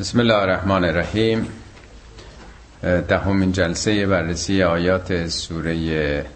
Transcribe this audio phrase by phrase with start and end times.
[0.00, 1.46] بسم الله الرحمن الرحیم
[2.82, 6.26] دهمین جلسه بررسی آیات سوره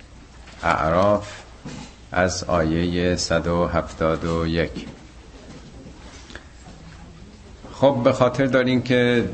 [0.62, 1.42] اعراف
[2.12, 4.70] از آیه 171
[7.72, 9.28] خب به خاطر دارین که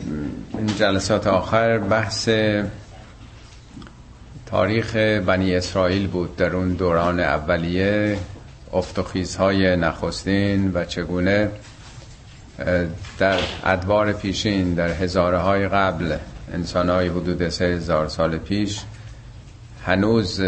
[0.58, 2.28] این جلسات آخر بحث
[4.46, 8.18] تاریخ بنی اسرائیل بود در اون دوران اولیه
[8.72, 11.50] افتخیزهای نخستین و چگونه
[13.18, 16.16] در ادوار پیشین در هزاره های قبل
[16.52, 18.80] انسان های حدود سه هزار سال پیش
[19.86, 20.40] هنوز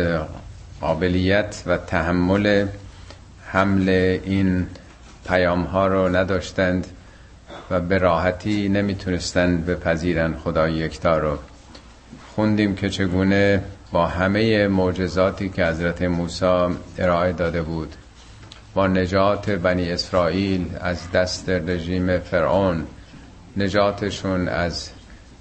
[0.80, 2.66] قابلیت و تحمل
[3.46, 3.88] حمل
[4.24, 4.66] این
[5.28, 6.86] پیام ها رو نداشتند
[7.70, 11.38] و به راحتی نمی‌تونستند بپذیرند خدای یکتا رو.
[12.34, 17.94] خوندیم که چگونه با همه معجزاتی که حضرت موسی ارائه داده بود
[18.74, 22.86] با نجات بنی اسرائیل از دست رژیم فرعون.
[23.56, 24.90] نجاتشون از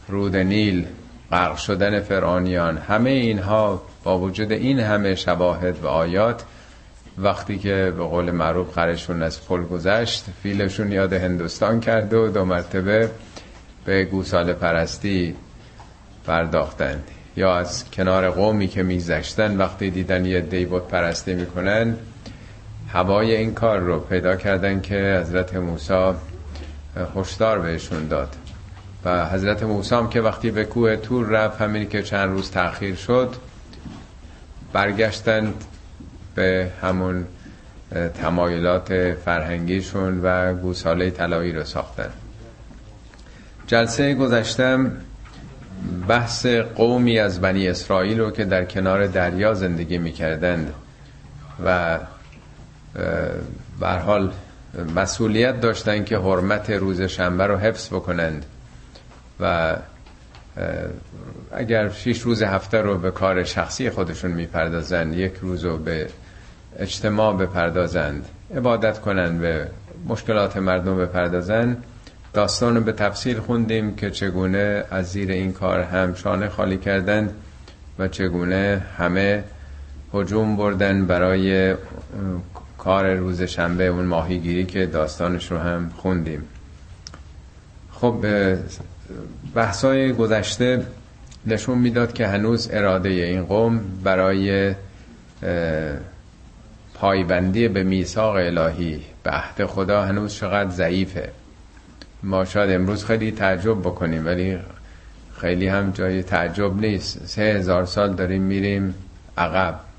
[0.08, 0.86] رود نیل
[1.32, 2.78] غرق شدن فرعونیان.
[2.78, 6.44] همه اینها با وجود این همه شواهد و آیات
[7.18, 12.46] وقتی که به قول معروف خرشون از پل گذشت فیلشون یاد هندوستان کرد و دو
[12.46, 13.10] مرتبه
[13.86, 15.36] به گوساله پرستی
[16.26, 17.04] پرداختند.
[17.38, 21.96] یا از کنار قومی که میزشتن وقتی دیدن یه دیبوت پرستی می‌کنن
[22.94, 26.14] هوای این کار رو پیدا کردن که حضرت موسی
[27.16, 28.36] هشدار بهشون داد.
[29.06, 32.96] و حضرت موسی هم که وقتی به کوه تور رفت همینی که چند روز تأخیر
[32.96, 33.36] شد
[34.74, 35.66] برگشتند
[36.36, 37.26] به همون
[38.22, 42.10] تمایلات فرهنگیشون و گوساله طلایی رو ساختن.
[43.68, 44.92] جلسه گذشتم
[46.08, 50.74] بحث قومی از بنی اسرائیل رو که در کنار دریا زندگی می‌کردند
[51.66, 52.00] و
[53.80, 54.32] بر حال
[54.96, 58.46] مسئولیت داشتن که حرمت روز شنبه رو حفظ بکنند
[59.40, 59.76] و
[61.52, 66.08] اگر شیش روز هفته رو به کار شخصی خودشون می‌پردازند یک روز رو به
[66.80, 68.26] اجتماع بپردازند
[68.56, 69.68] عبادت کنند به
[70.08, 71.84] مشکلات مردم بپردازند
[72.34, 77.34] داستان رو به تفصیل خوندیم که چگونه از زیر این کار هم شانه خالی کردند
[78.00, 79.44] و چگونه همه
[80.14, 81.76] هجوم بردن برای
[82.82, 86.44] کار روز شنبه اون ماهیگیری که داستانش رو هم خوندیم.
[87.92, 88.26] خب
[89.56, 90.86] بحثای گذشته
[91.46, 94.76] نشون می‌داد که هنوز اراده این قوم برای
[96.94, 101.30] پایبندی به میثاق الهی به عهد خدا هنوز چقدر ضعیفه.
[102.24, 104.58] ما شاید امروز خیلی تعجب بکنیم ولی
[105.38, 107.26] خیلی هم جای تعجب نیست.
[107.26, 108.96] سه هزار سال داریم میریم
[109.38, 109.91] عقب.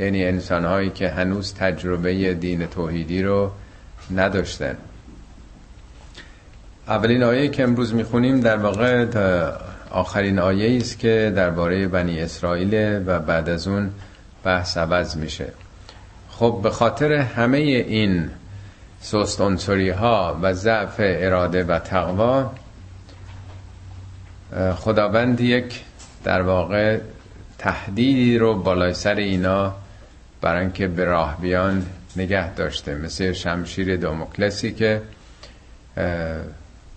[0.00, 3.50] یعنی انسان هایی که هنوز تجربه دین توحیدی رو
[4.14, 4.76] نداشتن.
[6.88, 9.06] اولین آیه که امروز می‌خونیم در واقع
[9.90, 13.90] آخرین آیه است که درباره بنی اسرائیل و بعد از اون
[14.44, 15.52] بحث عوض میشه.
[16.30, 18.30] خب به خاطر همه این
[19.00, 19.40] سست
[19.70, 22.50] ها و ضعف اراده و تقوا
[24.76, 25.80] خداوند یک
[26.24, 26.98] در واقع
[27.58, 29.74] تهدیدی رو بالای سر اینا
[30.40, 31.86] برای اینکه به راه بیان
[32.16, 35.02] نگه داشته مثل شمشیر داموکلسی که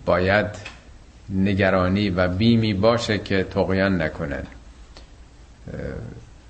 [0.04, 0.46] باید
[1.30, 4.42] نگرانی و بیمی باشه که تقیان نکنن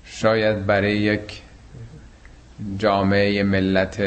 [0.05, 1.41] شاید برای یک
[2.77, 4.03] جامعه ملت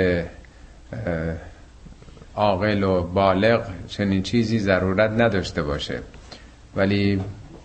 [2.37, 6.01] عاقل و بالغ چنین چیزی ضرورت نداشته باشه.
[6.77, 7.21] ولی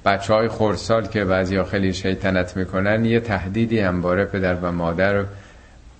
[0.05, 5.25] بچه های خورسال که بعضی خیلی شیطنت می‌کنن یه تهدیدی همباره پدر و مادر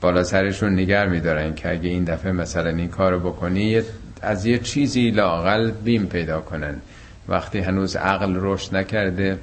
[0.02, 3.82] بالا سرشون نگر میدارن که اگه این دفعه مثلا این کارو بکنی
[4.22, 6.76] از یه چیزی لاقل بیم پیدا کنن.
[7.28, 9.40] وقتی هنوز عقل رشد نکرده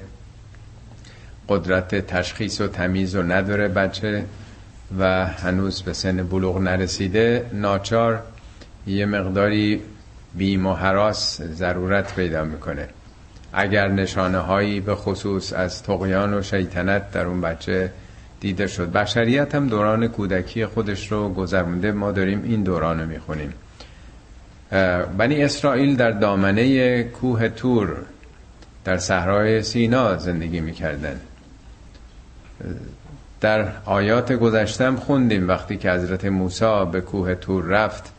[1.49, 4.25] قدرت تشخیص و تمیز و نداره بچه
[4.99, 8.23] و هنوز به سن بلوغ نرسیده ناچار
[8.87, 9.81] یه مقداری
[10.35, 12.87] بیم و حراس ضرورت پیدا می‌کنه.
[13.53, 17.91] اگر نشانه هایی به خصوص از تقیان و شیطنت در اون بچه
[18.39, 18.91] دیده شد.
[18.91, 21.91] بشریت هم دوران کودکی خودش رو گذرونده.
[21.91, 23.53] ما داریم این دوران رو می‌خونیم.
[25.17, 27.95] بنی اسرائیل در دامنه کوه تور
[28.85, 31.19] در صحرای سینا زندگی می‌کردن.
[33.41, 38.10] در آیات گذشتم خوندیم وقتی که حضرت موسی به کوه تور رفت.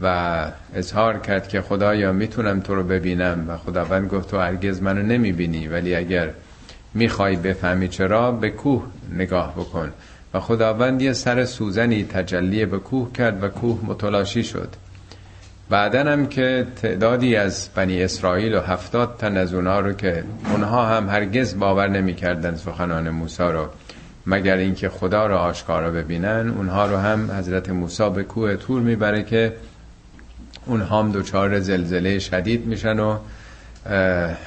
[0.00, 5.02] و اظهار کرد که خدایا می‌تونم تو رو ببینم و خداوند گفت تو هرگز منو
[5.02, 6.30] نمی‌بینی ولی اگر
[6.94, 9.92] می‌خوای بفهمی چرا به کوه نگاه بکن.
[10.34, 14.68] و خداوند یه سر سوزنی تجلی به کوه کرد و کوه متلاشی شد.
[15.70, 20.86] بعدا هم که تعدادی از بنی اسرائیل و هفتاد تن از اونها رو که اونها
[20.86, 23.68] هم هرگز باور نمی‌کردن سخنان موسی رو
[24.26, 29.22] مگر اینکه خدا رو آشکارا ببینن اونها رو هم حضرت موسی به کوه تور می‌بره
[29.22, 29.52] که
[30.68, 33.18] اونها هم دوچار زلزله شدید میشن و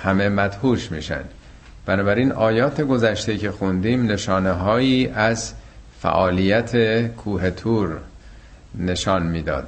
[0.04, 1.22] همه مدهوش میشن.
[1.86, 5.54] بنابراین آیات گذشته که خوندیم نشانه هایی از
[6.02, 7.98] فعالیت کوه تور
[8.76, 9.68] نشان می‌داد.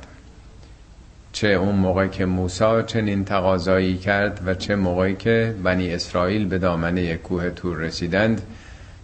[1.32, 6.58] چه اون موقع که موسی چنین تقاضایی کرد و چه موقعی که بنی اسرائیل به
[6.58, 8.42] دامنه کوه تور رسیدند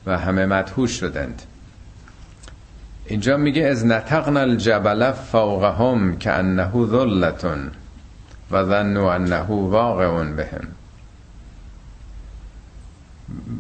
[0.05, 1.41] و همه مدهوش شدند.
[3.09, 7.71] اینجا میگه از نتقنا الجبل فوقهم که انه ذلتون
[8.51, 10.67] و ظنوا انه واقع بهم.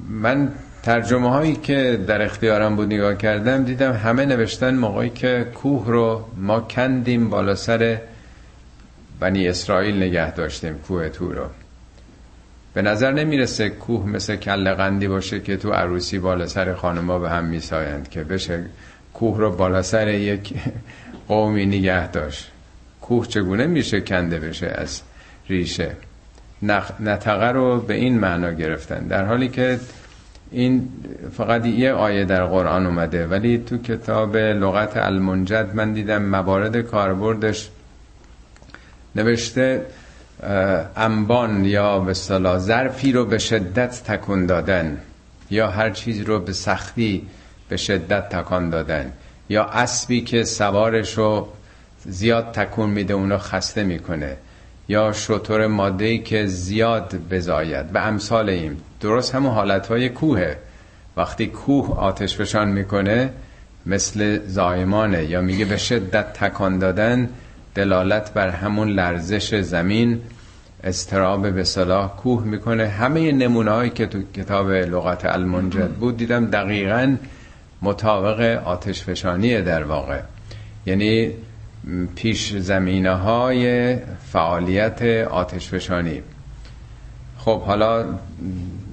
[0.09, 0.51] من
[0.83, 6.25] ترجمه هایی که در اختیارم بود نگاه کردم دیدم همه نوشتن موقعی که کوه رو
[6.37, 8.01] ما کندیم بالا سر
[9.19, 11.45] بنی اسرائیل نگه داشتیم کوه تو رو.
[12.73, 17.29] به نظر نمی‌رسه کوه مثل کل قندی باشه که تو عروسی بالا سر خانما به
[17.29, 18.65] هم میسایند که بشه
[19.13, 20.53] کوه رو بالا سر یک
[21.27, 22.51] قومی نگه داشت.
[23.01, 25.01] کوه چگونه میشه کنده بشه از
[25.49, 25.91] ریشه؟
[26.99, 29.07] نتقه رو به این معنا گرفتن.
[29.07, 29.79] در حالی که
[30.51, 30.89] این
[31.37, 37.69] فقط یه آیه در قرآن اومده ولی تو کتاب لغت المنجد من دیدم موارد کاربردش
[39.15, 39.85] نوشته
[40.95, 44.97] انبان یا به صلاح ظرفی رو به شدت تکون دادن
[45.51, 47.27] یا هر چیز رو به سختی
[47.69, 49.11] به شدت تکان دادن.
[49.49, 51.47] یا اسبی که سوارش رو
[52.05, 54.37] زیاد تکون میده اونو خسته می‌کنه.
[54.87, 57.87] یا شطور ماده که زیاد بزاید.
[57.87, 58.77] به امثال این.
[59.01, 60.57] درست همون حالتهای کوهه
[61.17, 63.29] وقتی کوه آتش فشان می‌کنه
[63.85, 65.23] مثل زایمانه.
[65.25, 67.29] یا میگه به شدت تکان دادن
[67.75, 70.21] دلالت بر همون لرزش زمین
[70.83, 72.87] استراب به صلاح کوه می‌کنه.
[72.87, 77.15] همه نمونه هایی که تو کتاب لغت المنجد بود دیدم دقیقا
[77.81, 80.19] مطابق آتش فشانیه در واقع.
[80.85, 81.31] یعنی
[82.15, 83.95] پیش زمینه های
[84.31, 86.21] فعالیت آتش فشانی
[87.37, 88.05] خب حالا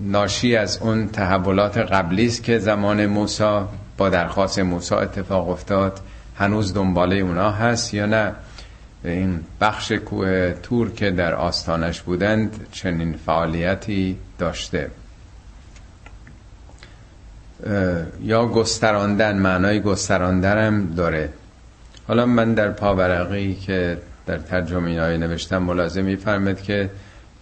[0.00, 3.60] ناشی از اون تحولات قبلی است که زمان موسی
[3.98, 6.00] با درخواست موسی اتفاق افتاد.
[6.36, 8.32] هنوز دنباله اونا هست یا نه؟
[9.04, 14.90] این بخش کوه تور که در آستانش بودند چنین فعالیتی داشته.
[18.22, 21.28] یا گستراندن معنای گستراندن داره.
[22.08, 26.90] حالا من در پاورقی که در ترجمه های نوشتم ملازم میفرمد که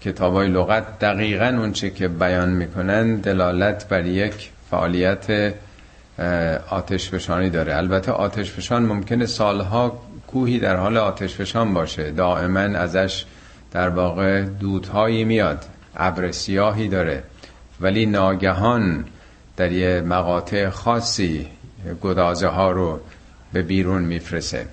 [0.01, 5.55] کتاب های لغت دقیقا اونچه که بیان می‌کنن دلالت بر یک فعالیت
[6.71, 7.77] آتش فشانی داره.
[7.77, 12.11] البته آتش فشان ممکنه سالها کوهی در حال آتش فشان باشه.
[12.11, 13.25] دائما ازش
[13.73, 15.65] در واقع دودهایی میاد.
[15.97, 17.23] ابر سیاهی داره.
[17.81, 19.05] ولی ناگهان
[19.57, 21.49] در یه مقاطع خاصی
[22.03, 23.01] گدازه ها رو
[23.53, 24.67] به بیرون میفرسه.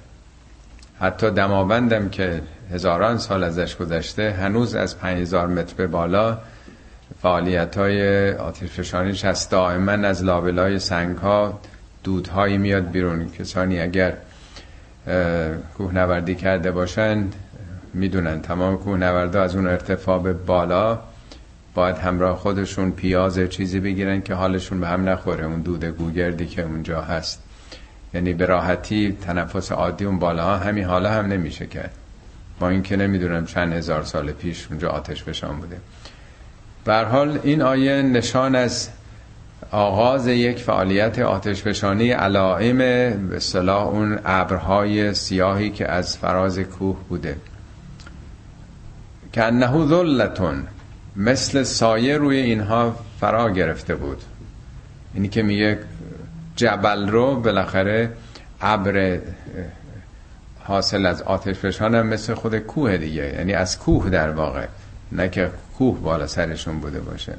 [1.00, 2.42] حتی دماوندم که
[2.72, 6.38] هزاران سال ازش گذشته هنوز از 5000 متر به بالا
[7.22, 11.60] فعالیت های آتش فشانیش هست دائما از لابلای سنگ ها
[12.04, 13.30] دودهایی میاد بیرون.
[13.30, 14.14] کسانی اگر
[15.78, 17.36] کوهنوردی کرده باشند
[17.94, 18.42] می‌دونن.
[18.42, 21.00] تمام کوهنوردا از اون ارتفاع به بالا
[21.74, 26.62] باید همراه خودشون پیاز چیزی بگیرن که حالشون به هم نخوره اون دود گوگردی که
[26.62, 27.44] اونجا هست.
[28.14, 31.92] یعنی به راحتی تنفس عادی اون بالا ها همین حالا هم نمیشه کرد.
[32.60, 35.78] با اینکه نمی‌دونم چند هزار سال پیش اونجا آتش بشان بوده.
[36.86, 38.90] به حال این آیه نشان از
[39.72, 42.78] آغاز یک فعالیت آتشفشانی علائم
[43.28, 47.36] به صلاح اون ابرهای سیاهی که از فراز کوه بوده.
[49.34, 50.68] که انه ذلتون.
[51.16, 54.22] مثل سایه روی اینها فرا گرفته بود.
[55.14, 55.80] اینی که میگه
[56.56, 58.12] جبل رو بالاخره
[58.62, 59.20] ابر
[60.64, 63.34] حاصل از آتش فشان هم مثل خود کوه دیگه.
[63.38, 64.66] یعنی از کوه در واقع.
[65.12, 67.34] نه که کوه بالا سرشون بوده باشه.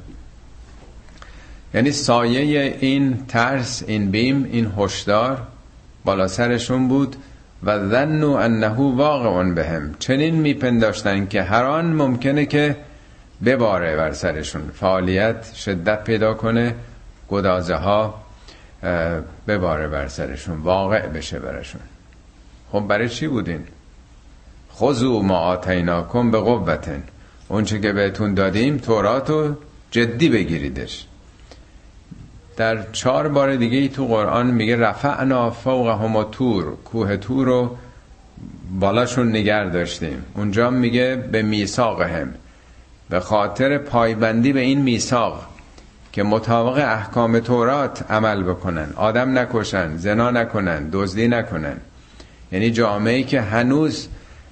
[1.73, 5.47] یعنی سایه این ترس این بیم این هشدار
[6.05, 7.15] بالا سرشون بود
[7.63, 9.95] و ظنوا انه واقع بهم.
[9.99, 12.75] چنین میپنداشتن که هر آن ممکنه که
[13.45, 14.71] بباره بر سرشون.
[14.73, 16.75] فعالیت شدت پیدا کنه
[17.29, 18.23] گدازه ها
[19.47, 21.81] بباره بر سرشون واقع بشه برشون
[22.71, 23.63] خب برای چی بودین؟
[24.75, 27.03] خذو ما آتیناکم به قوتن
[27.49, 29.55] اونچه که بهتون دادیم توراتو
[29.91, 31.05] جدی بگیریدش.
[32.57, 37.77] در چهار بار دیگه ای تو قرآن میگه رفعنا فوق هما تور کوه تور رو
[38.79, 40.23] بالاشون نگر داشتیم.
[40.35, 42.33] اونجا میگه به میثاق هم
[43.13, 45.45] به خاطر پایبندی به این میثاق
[46.11, 48.87] که مطابق احکام تورات عمل بکنن.
[48.95, 51.77] آدم نکشن زنا نکنن دزدی نکنن.
[52.51, 54.07] یعنی جامعه که هنوز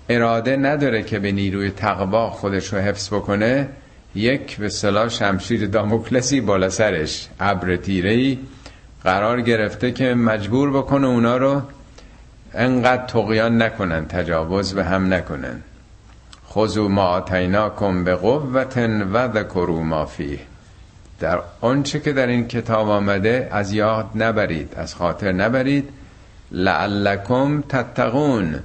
[0.09, 3.69] اراده نداره که به نیروی تقوا خودش رو حفظ بکنه
[4.15, 7.27] یک به صلاح شمشیر داموکلسی بالا سرش.
[7.39, 8.37] ابر تیره
[9.03, 11.61] قرار گرفته که مجبور بکنه اونا رو
[12.53, 15.61] انقدر تقیان نکنن تجاوز به هم نکنن.
[16.53, 18.77] خذو ما آتیناکم به قوت
[19.13, 20.39] و ذکروا ما فیه.
[21.19, 25.89] در آنچه که در این کتاب آمده از یاد نبرید از خاطر نبرید.
[26.51, 28.59] لعلکم تتقون.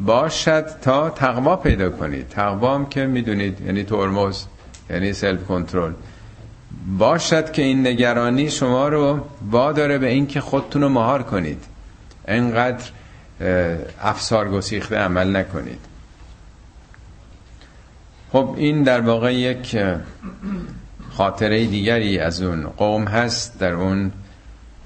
[0.00, 2.28] باشد تا تقوا پیدا کنید.
[2.28, 4.44] تقوا هم که می‌دونید یعنی ترمز
[4.90, 5.92] یعنی سلف کنترل
[6.98, 9.20] باشد که این نگرانی شما رو
[9.50, 11.64] واداره به این که خودتون رو مهار کنید.
[12.28, 12.84] انقدر
[14.02, 15.87] افسار گسیخته عمل نکنید.
[18.32, 19.78] خب این در واقع یک
[21.10, 24.12] خاطره دیگری از اون قوم هست در اون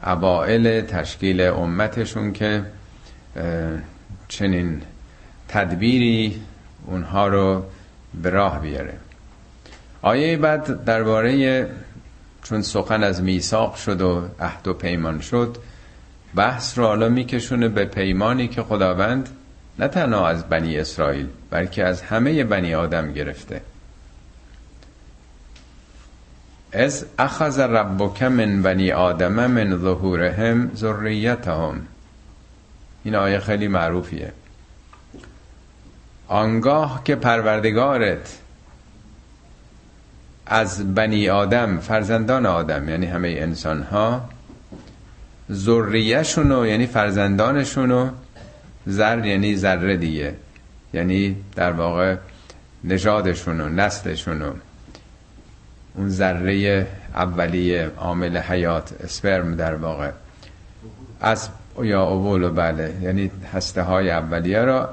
[0.07, 2.65] اوائل تشکیل امتشون که
[4.29, 4.83] چنین
[5.49, 6.41] تدبیری
[6.87, 7.65] اونها رو
[8.23, 8.95] به راه بیاره.
[10.03, 11.69] آیه بعد درباره
[12.43, 15.57] چون سخن از میثاق شد و عهد و پیمان شد
[16.35, 19.29] بحث رو حالا میکشونه به پیمانی که خداوند
[19.79, 23.61] نه تنها از بنی اسرائیل بلکه از همه بنی آدم گرفته.
[26.73, 31.87] از اخذ ربک من بنی آدم من ظهورهم ذریتهم.
[33.05, 34.33] این آیه خیلی معروفیه.
[36.29, 38.39] آنگاه که پروردگارت
[40.47, 44.29] از بنی آدم فرزندان آدم یعنی همه انسان ها
[45.53, 48.11] ذریهشونو یعنی فرزندانشونو
[48.87, 50.35] زر یعنی ذره دیگه.
[50.93, 52.17] یعنی در واقع
[52.85, 54.53] نژادشونو نسلشونو.
[55.95, 60.11] اون ذره اولیه عامل حیات اسپرم در واقع.
[61.21, 61.49] از
[61.83, 62.95] یا اولو بله.
[63.03, 64.91] یعنی هسته های اولیه را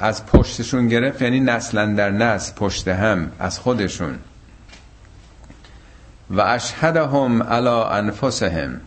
[0.00, 4.18] از پشتشون گرفت یعنی نسلا در نسل پشت هم از خودشون.
[6.30, 8.80] و اشهدهم علی انفسهم.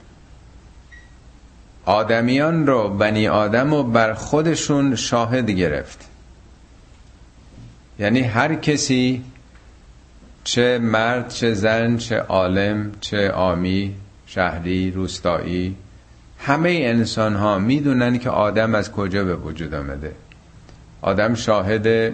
[1.89, 6.09] آدمیان رو بنی آدم و بر خودشون شاهد گرفت.
[7.99, 9.23] یعنی هر کسی
[10.43, 15.75] چه مرد چه زن چه عالم چه آمی شهری روستایی
[16.39, 20.11] همه انسان ها می‌دونن که آدم از کجا به وجود آمده.
[21.01, 22.13] آدم شاهد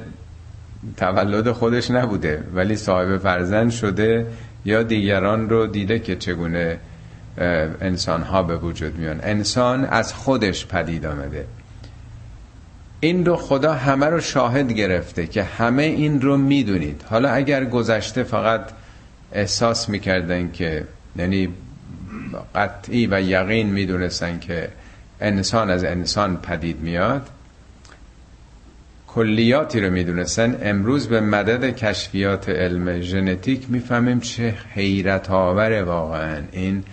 [0.97, 4.27] تولد خودش نبوده ولی صاحب فرزند شده
[4.65, 6.79] یا دیگران رو دیده که چگونه
[7.37, 9.19] انسان ها به وجود میان.
[9.23, 11.45] انسان از خودش پدید آمده.
[12.99, 17.05] این رو خدا همه رو شاهد گرفته که همه این رو می‌دونید.
[17.09, 18.61] حالا اگر گذشته فقط
[19.31, 20.83] احساس می‌کردن که
[21.15, 21.49] یعنی
[22.55, 24.69] قطعی و یقین می‌دونستن که
[25.21, 27.29] انسان از انسان پدید میاد
[29.07, 30.57] کلیاتی رو می‌دونستن.
[30.61, 36.83] امروز به مدد کشفیات علم ژنتیک می‌فهمیم چه حیرت آوره واقعا این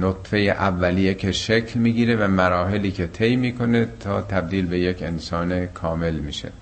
[0.00, 5.66] نطفه اولیه که شکل می‌گیره و مراحلی که طی می‌کنه تا تبدیل به یک انسان
[5.66, 6.52] کامل میشه.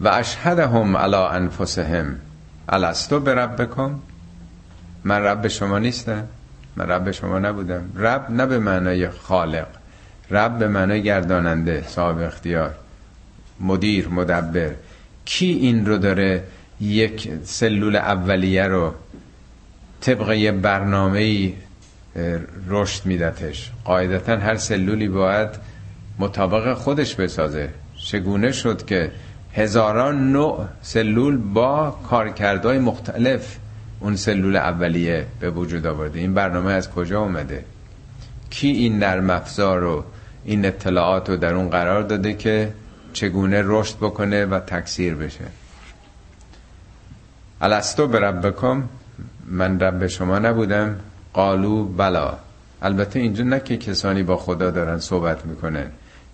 [0.00, 2.16] و اشهدهم علی انفسهم.
[2.68, 3.94] الستو به ربکم؟
[5.04, 6.24] من رب شما نیستم.
[6.76, 7.92] من رب شما نبودم.
[7.96, 9.66] رب نه به معنای خالق.
[10.30, 12.74] رب به معنای گرداننده صاحب اختیار
[13.60, 14.70] مدیر مدبر.
[15.24, 16.42] کی این رو داره
[16.80, 18.94] یک سلول اولیه رو
[20.04, 21.52] طبق یه برنامه
[22.68, 23.72] رشد میدتش.
[23.84, 25.48] قاعدتا هر سلولی باید
[26.18, 27.70] مطابق خودش بسازه.
[27.96, 29.10] چگونه شد که
[29.52, 33.56] هزاران نوع سلول با کارکردهای مختلف
[34.00, 37.64] اون سلول اولیه به وجود آورده؟ این برنامه از کجا اومده؟
[38.50, 40.04] کی این نرم افزار رو
[40.44, 42.72] این اطلاعات رو در اون قرار داده که
[43.12, 45.44] چگونه رشد بکنه و تکثیر بشه؟
[47.60, 48.82] الستو ربکم
[49.46, 50.96] من رب شما نبودم.
[51.32, 52.38] قالو بلا.
[52.82, 55.86] البته اینجا نه که کسانی با خدا دارن صحبت می‌کنن.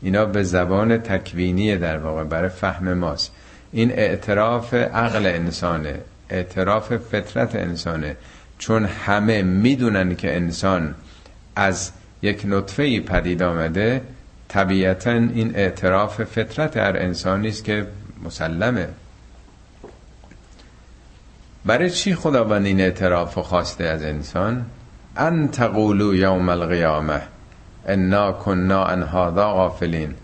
[0.03, 3.33] اینا به زبان تکوینی در واقع برای فهم ماست.
[3.73, 6.01] این اعتراف عقل انسانه.
[6.31, 8.17] اعتراف فطرت انسانه.
[8.59, 10.95] چون همه می‌دونن که انسان
[11.57, 11.91] از
[12.23, 14.01] یک نطفه پدید آمده
[14.49, 17.87] طبیعتا این اعتراف فطرت هر انسانی است که
[18.25, 18.89] مسلمه.
[21.67, 24.67] برای چی خداوند این اعتراف خواسته از انسان؟
[25.17, 27.23] ان تقولو یوم القیامه
[27.87, 30.15] انا کنا ان هذا غافلین.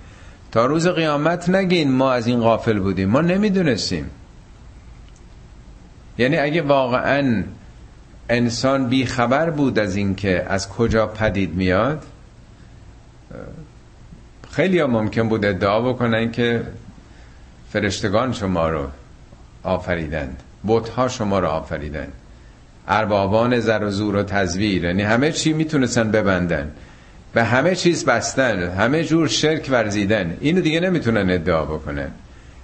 [0.52, 3.08] تا روز قیامت نگین ما از این غافل بودیم.
[3.08, 4.10] ما نمی‌دونستیم.
[6.18, 7.44] یعنی اگه واقعا
[8.28, 12.02] انسان بی خبر بود از اینکه از کجا پدید میاد
[14.50, 16.62] خیلی ها ممکن بود ادعا بکنن که
[17.72, 18.86] فرشتگان شما رو
[19.62, 20.42] آفریدند.
[20.66, 22.12] بتها شما رو آفریدند
[22.88, 26.70] اربابان زر و زور و تزویر یعنی همه چی می‌تونستن ببندن.
[27.32, 30.37] به همه چیز بستن همه جور شرک ورزیدن.
[30.40, 32.08] اینو دیگه نمی‌تونن ادعا بکنن.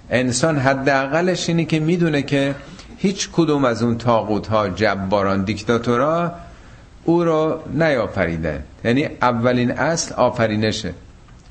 [0.09, 2.55] انسان حداقلش اینه که می‌دونه که
[2.97, 6.31] هیچ کدوم از اون تاقوت ها جباران دیکتاتورا
[7.05, 8.63] او رو نیافریدن.
[8.85, 10.93] یعنی اولین اصل آفرینشه.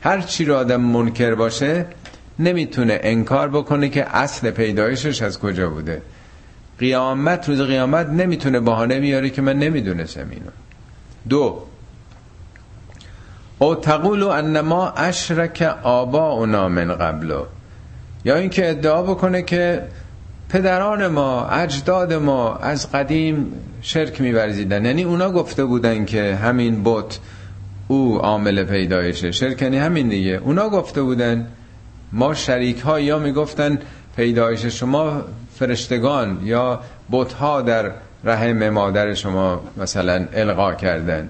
[0.03, 1.87] هر چی رو آدم منکر باشه
[2.39, 6.03] نمی‌تونه انکار بکنه که اصل پیدایشش از کجا بوده.
[6.79, 10.51] قیامت روز قیامت نمی‌تونه بهانه بیاره که من نمی‌دونستم اینو.
[11.29, 11.63] دو
[13.59, 17.45] او تقولو انما اشرک آباؤنا من قبلو
[18.25, 19.83] یا اینکه ادعا بکنه که
[20.49, 23.53] پدران ما اجداد ما از قدیم
[23.83, 24.85] شرک میورزیدن.
[24.85, 27.19] یعنی اونا گفته بودن که همین بت
[27.89, 30.41] او عامل پیدایشه شرک یعنی همین دیگه.
[30.45, 31.47] اونا گفته بودن
[32.13, 33.79] ما شریک ها یا می‌گفتن
[34.17, 35.23] پیدایش شما
[35.59, 36.81] فرشتگان یا
[37.11, 37.93] بت ها در
[38.25, 41.29] رحم مادر شما مثلا القا کردن.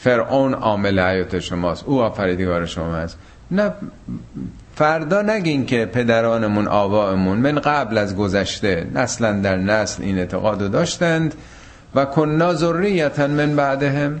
[0.00, 1.84] فرعون عامل حیات شماست.
[1.86, 3.18] او آفریدگار شما است
[3.50, 3.72] نه
[4.74, 11.34] فردا نگین که پدرانمون آبائمون من قبل از گذشته نسلا در نسل این اعتقاد داشتند
[11.94, 14.20] و کننا ذریتا من بعدهم.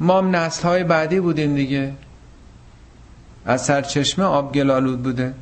[0.00, 1.92] ما هم نسل های بعدی بودیم دیگه.
[3.46, 5.32] از سرچشمه آب گلالود بوده.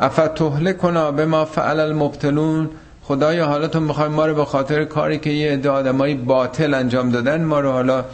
[0.00, 2.70] افتحله کنا به ما فعل المبتلون.
[3.02, 7.10] خدایا حالا تو می‌خوای ما رو به خاطر کاری که یه عده آدمایی باطل انجام
[7.10, 8.04] دادن ما رو حالا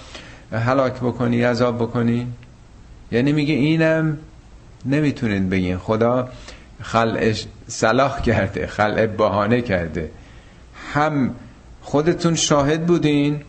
[0.52, 2.26] هلاک بکنی عذاب بکنی؟
[3.12, 4.18] یعنی میگه اینم
[4.86, 5.78] نمی‌تونید بگین.
[5.78, 6.28] خدا
[6.82, 10.10] خلعش صلاح کرده خلع بهانه کرده.
[10.92, 11.34] هم
[11.83, 13.40] خودتون شاهد بودین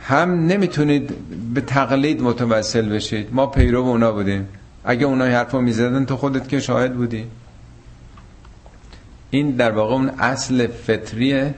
[0.00, 1.14] هم نمی‌تونید
[1.54, 3.28] به تقلید متوسل بشید.
[3.32, 4.48] ما پیرو اونا بودیم.
[4.84, 7.24] اگه اونا حرفو می‌زدن تو خودت که شاهد بودی.
[9.30, 11.54] این در واقع اون اصل فطریه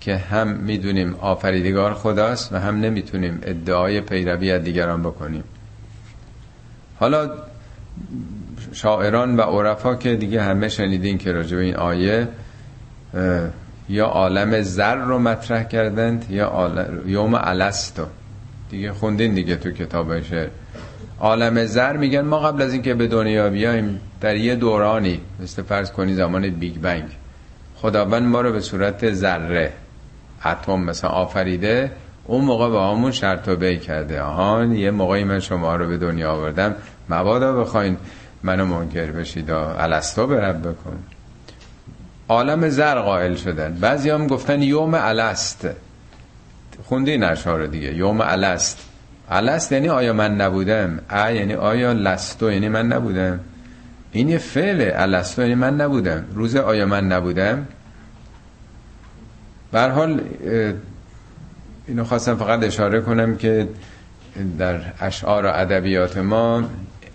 [0.00, 5.44] که هم می‌دونیم آفریدگار خداست و هم نمی‌تونیم ادعای پیروی از دیگران بکنیم.
[7.00, 7.30] حالا
[8.72, 12.28] شاعران و عرفا که دیگه همه شنیدین که راجع به این آیه
[13.88, 16.72] یا عالم زر رو مطرح کردند یا
[17.06, 18.06] یوم الستو
[18.70, 20.48] دیگه خوندین دیگه تو کتاب شعر.
[21.20, 25.92] عالم ذر میگن ما قبل از اینکه به دنیا بیایم در یه دورانی مثل فرض
[25.92, 27.04] کنی زمان Big Bang
[27.76, 29.72] خداوند ما رو به صورت ذره
[30.44, 31.90] اتم مثلا آفریده
[32.24, 34.20] اون موقع باهامون شرط و بی کرده.
[34.20, 36.74] آهان یه موقعی من شما رو به دنیا آوردم.
[37.08, 37.96] مبادا بخواین
[38.42, 40.98] منو منکر بشید الست بربکم.
[42.28, 43.74] عالم ذر قائل شدن.
[43.80, 45.68] بعضی هم گفتن یوم الست
[46.84, 47.94] خوندی نشار دیگه.
[47.94, 48.87] یوم الست
[49.30, 53.40] الست یعنی آیا من نبودم؟ ا یعنی آیا لستو یعنی من نبودم؟
[54.12, 54.92] این یه فعله.
[54.96, 56.24] الستو یعنی من نبودم.
[56.34, 57.66] روز آیا من نبودم؟
[59.72, 60.20] بر حال
[61.88, 63.68] اینو خواستم فقط اشاره کنم که
[64.58, 66.64] در اشعار و ادبیات ما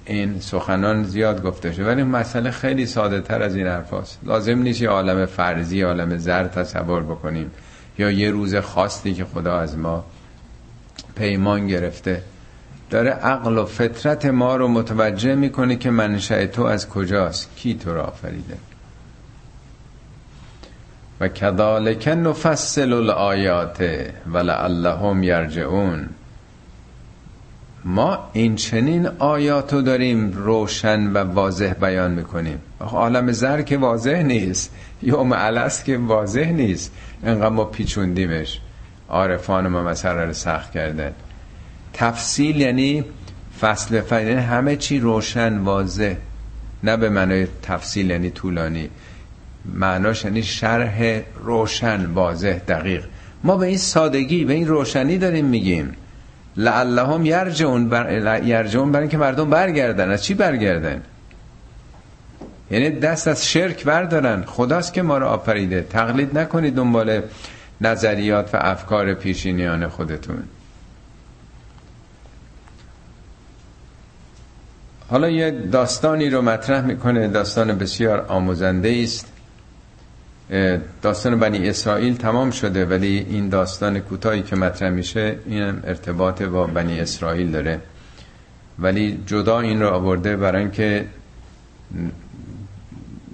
[0.06, 1.86] این سخنان زیاد گفته شده.
[1.86, 6.47] ولی مسئله خیلی ساده تر از این حرفاست لازم نیست یه عالم فرضی عالم زر
[6.47, 7.52] تصور بکنیم
[7.97, 10.06] یا یه روز خاصی که خدا از ما
[11.15, 12.21] پیمان گرفته.
[12.89, 17.49] داره عقل و فطرت ما رو متوجه می‌کنه که منشأ تو از کجاست.
[17.56, 18.58] کی تو را آفریده؟
[21.19, 26.10] و کذالک نفصل الآیات ولعلهم یرجعون.
[27.86, 32.60] ما این چنین آیاتو داریم روشن و واضح بیان می‌کنیم.
[32.80, 34.71] عالم زر که واضح نیست.
[35.02, 36.91] یوم علس که واضح نیست.
[37.23, 38.62] انقدر ما پیچوندیمش.
[39.13, 41.12] عارفان ما مسئله رو سخت کردن.
[41.93, 43.06] تفصیل یعنی
[43.62, 46.15] فصل فصل یعنی همه چی روشن واضح.
[46.84, 48.89] نه به معنای تفصیل یعنی طولانی.
[49.73, 53.06] معناش یعنی شرح روشن واضح دقیق.
[53.43, 55.95] ما به این سادگی به این روشنی داریم میگیم.
[56.58, 60.12] لعلهم یرجعون بر یرجعون برای اینکه مردم برگردن.
[60.12, 61.02] از چی برگردن؟
[62.71, 64.43] یعنی دست از شرک بردارن.
[64.47, 65.82] خداست که ما رو آفریده.
[65.89, 67.21] تقلید نکنید دنبال
[67.84, 70.43] نظریات و افکار پیشینیان خودتون.
[75.10, 79.30] حالا یه داستانی رو مطرح می‌کنه داستان بسیار آموزنده است.
[81.02, 86.67] داستان بنی اسرائیل تمام شده ولی این داستان کوتاهی که مطرح میشه این ارتباط با
[86.67, 87.80] بنی اسرائیل داره.
[88.80, 91.06] ولی جدا این رو آورده برای اینکه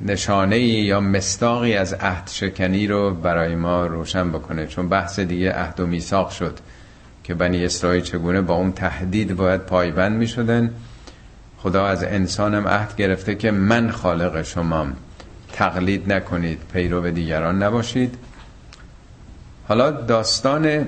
[0.05, 4.67] نشانه یا مستاقی از عهد شکنی رو برای ما روشن بکنه.
[4.67, 6.59] چون بحث دیگه عهد و میثاق شد
[7.23, 10.73] که بنی اسرائیل چگونه با اون تهدید باید پایبند می شدن
[11.57, 14.93] خدا از انسانم عهد گرفته که من خالق شمام
[15.53, 18.15] تقلید نکنید پیرو دیگران نباشید.
[19.67, 20.88] حالا داستان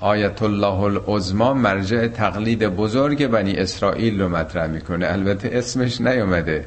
[0.00, 5.06] آیت الله العظما مرجع تقلید بزرگ بنی اسرائیل رو مطرح می‌کنه.
[5.06, 6.66] البته اسمش نیومده.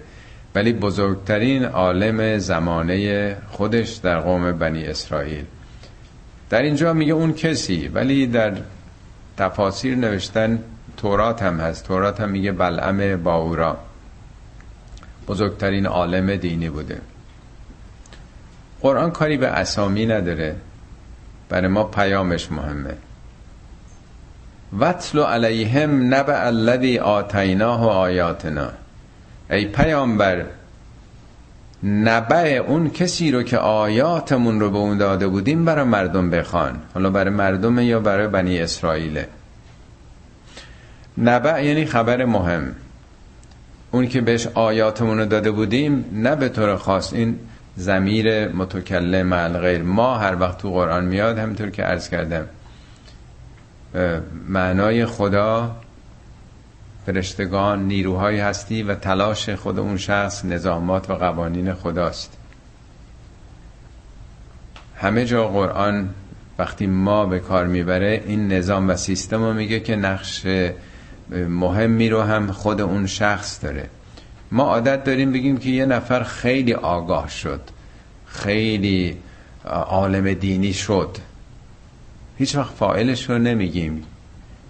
[0.55, 5.45] ولی بزرگترین عالم زمانه خودش در قوم بنی اسرائیل.
[6.49, 8.53] در اینجا میگه اون کسی ولی در
[9.37, 10.63] تفاسیر نوشتن
[10.97, 11.85] تورات هم هست.
[11.85, 13.77] تورات هم میگه بلعم باورا.
[15.27, 17.01] بزرگترین عالم دینی بوده.
[18.81, 20.55] قرآن کاری به اسامی نداره.
[21.49, 22.93] برای ما پیامش مهمه.
[24.79, 28.82] وطل علیهم نبع الذی آتیناه و آیاتنا.
[29.49, 30.45] ای پیامبر
[31.83, 36.79] نبع اون کسی رو که آیاتمون رو به اون داده بودیم برای مردم بخوان.
[36.93, 39.27] حالا برای مردم یا برای بنی اسرائیله
[41.17, 42.75] نبع یعنی خبر مهم.
[43.91, 47.13] اون که بهش آیاتمون رو داده بودیم نه به طور خاص.
[47.13, 47.39] این
[47.75, 52.45] زمیر متکلم مع غیر ما هر وقت تو قرآن میاد همینطور که عرض کردم
[54.47, 55.75] معنای خدا
[57.05, 62.37] فرشتگان نیروهای هستی و تلاش خود اون شخص نظامات و قوانین خداست.
[64.95, 66.09] همه جا قرآن
[66.59, 70.45] وقتی ما به کار می‌بره این نظام و سیستم رو میگه که نقش
[71.49, 73.89] مهمی رو هم خود اون شخص داره.
[74.51, 77.61] ما عادت داریم بگیم که یه نفر خیلی آگاه شد
[78.25, 79.17] خیلی
[79.65, 81.17] عالم دینی شد.
[82.37, 84.03] هیچ وقت فائلش رو نمیگیم.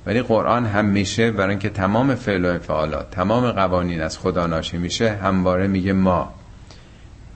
[0.05, 5.11] ولی قرآن همیشه برای اینکه تمام فعل و انفعالات تمام قوانین از خدا ناشی میشه
[5.11, 6.33] همواره میگه ما.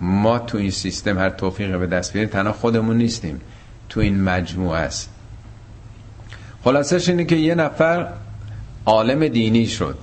[0.02, 3.42] ما تو این سیستم هر توفیق به دست بیاریم تنها خودمون نیستیم.
[3.90, 5.10] تو این مجموعه است.
[6.64, 8.08] خلاصش اینه که یه نفر
[8.86, 9.98] عالم دینی شد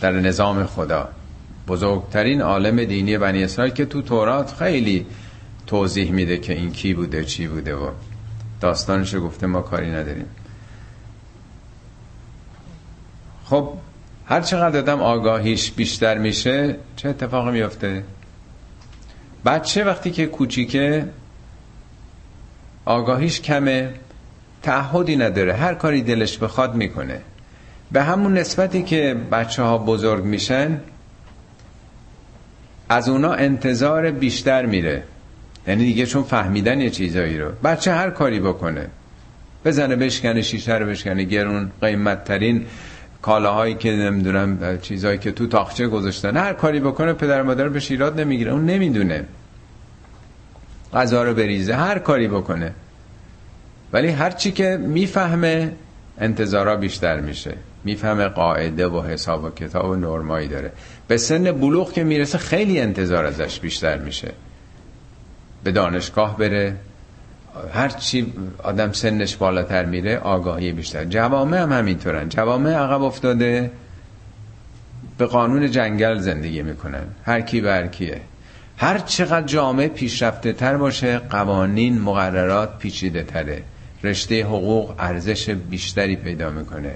[0.00, 1.08] در نظام خدا.
[1.68, 5.06] بزرگترین عالم دینی بنی اسرائیل که تو تورات خیلی
[5.66, 7.90] توضیح میده که این کی بوده چی بوده و
[8.60, 10.26] داستانش گفته ما کاری نداریم.
[13.50, 13.72] خب
[14.26, 18.02] هر چقدر آدم آگاهیش بیشتر میشه چه اتفاقی میفته
[19.44, 21.04] بچه وقتی که کوچیکه
[22.84, 23.94] آگاهیش کمه
[24.62, 27.20] تعهدی نداره هر کاری دلش بخواد می‌کنه.
[27.92, 30.80] به همون نسبتی که بچه ها بزرگ میشن
[32.88, 35.02] از اونا انتظار بیشتر میره.
[35.66, 37.52] یعنی دیگه چون فهمیدن یه چیزایی رو.
[37.64, 38.86] بچه هر کاری بکنه.
[39.64, 42.66] بزنه بشکنه شیشه رو بشکنه گرون قیمت ترین
[43.22, 48.16] کالاهایی که نمی‌دونم چیزهایی که تو تاخچه گذاشتن هر کاری بکنه پدر مادر به شیرات
[48.16, 49.24] نمی‌گیره اون نمی‌دونه.
[50.94, 52.74] غذا رو بریزه هر کاری بکنه.
[53.92, 55.72] ولی هر چی که می‌فهمه
[56.18, 57.54] انتظارا بیشتر میشه.
[57.84, 60.72] می‌فهمه قاعده و حساب و کتاب و نرمایی داره.
[61.08, 64.32] به سن بلوغ که می‌رسه خیلی انتظار ازش بیشتر میشه.
[65.64, 66.76] به دانشگاه بره.
[67.72, 71.04] هر چی آدم سنش بالاتر میره آگاهی بیشتر.
[71.04, 72.28] جوامع هم همینطورن.
[72.28, 73.70] جوامع عقب افتاده
[75.18, 77.04] به قانون جنگل زندگی می‌کنن.
[77.24, 78.20] هر کی بر کیه.
[78.76, 83.62] هر چقدر جامعه پیشرفته تر باشه قوانین مقررات پیچیده تره.
[84.04, 86.94] رشته حقوق ارزش بیشتری پیدا می‌کنه.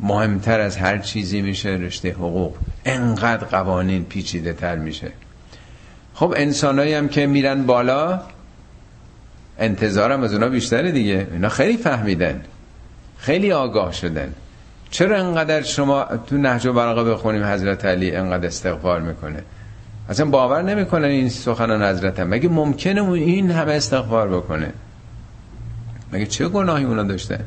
[0.00, 2.56] مهمتر از هر چیزی میشه رشته حقوق.
[2.84, 5.12] انقدر قوانین پیچیده تر میشه.
[6.14, 8.20] خب انسانایی هم که میرن بالا
[9.62, 11.26] انتظارم از اونا بیشتره دیگه.
[11.32, 12.40] اینا خیلی فهمیدن.
[13.18, 14.32] خیلی آگاه شدن.
[14.90, 19.42] چرا انقدر شما تو نهج و براغه بخونیم حضرت علی انقدر استغفار می‌کنه؟
[20.08, 22.28] اصلا باور نمی‌کنن این سخنان حضرت هم.
[22.28, 24.72] مگه ممکنه این همه استغفار بکنه؟
[26.12, 27.44] مگه چه گناهی اونا داشتن؟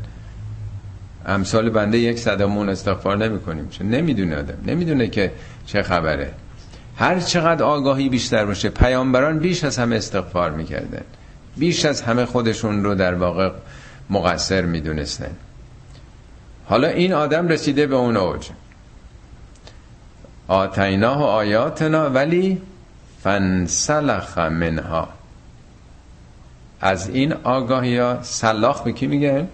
[1.26, 3.70] امثال بنده یک صدمون استغفار نمی‌کنیم.
[3.70, 4.58] چون نمی‌دونه آدم.
[4.66, 5.32] نمی‌دونه که
[5.66, 6.32] چه خبره.
[6.98, 11.04] هر چقدر آگاهی بیشتر باشه پیامبران بیش از همه استغفار می‌کردن.
[11.58, 13.52] بیش از همه خودشون رو در واقع
[14.10, 15.32] مقصر می‌دونستن.
[16.66, 18.50] حالا این آدم رسیده به اون اوج.
[20.48, 22.62] آتیناه و آیاتنا ولی
[23.24, 25.10] فنسلخ منها.
[26.82, 29.48] از این آگاهی ها سلاخ به کی میگه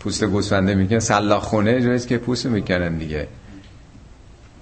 [0.00, 0.98] پوست گوسفنده میگن.
[0.98, 3.28] سلاخ خونه جاییست که پوست می‌کنن دیگه.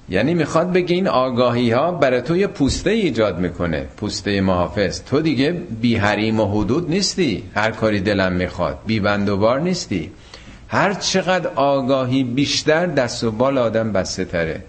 [0.09, 3.87] یعنی می‌خواد بگه این آگاهی ها برای تو یه پوسته ایجاد می‌کنه.
[3.97, 5.03] پوسته محافظ.
[5.03, 7.43] تو دیگه بی حریم و حدود نیستی.
[7.55, 8.79] هر کاری دلم می‌خواد.
[8.87, 10.11] بی بند و بار نیستی.
[10.69, 14.63] هر چقدر آگاهی بیشتر دست و بال آدم بسته تره.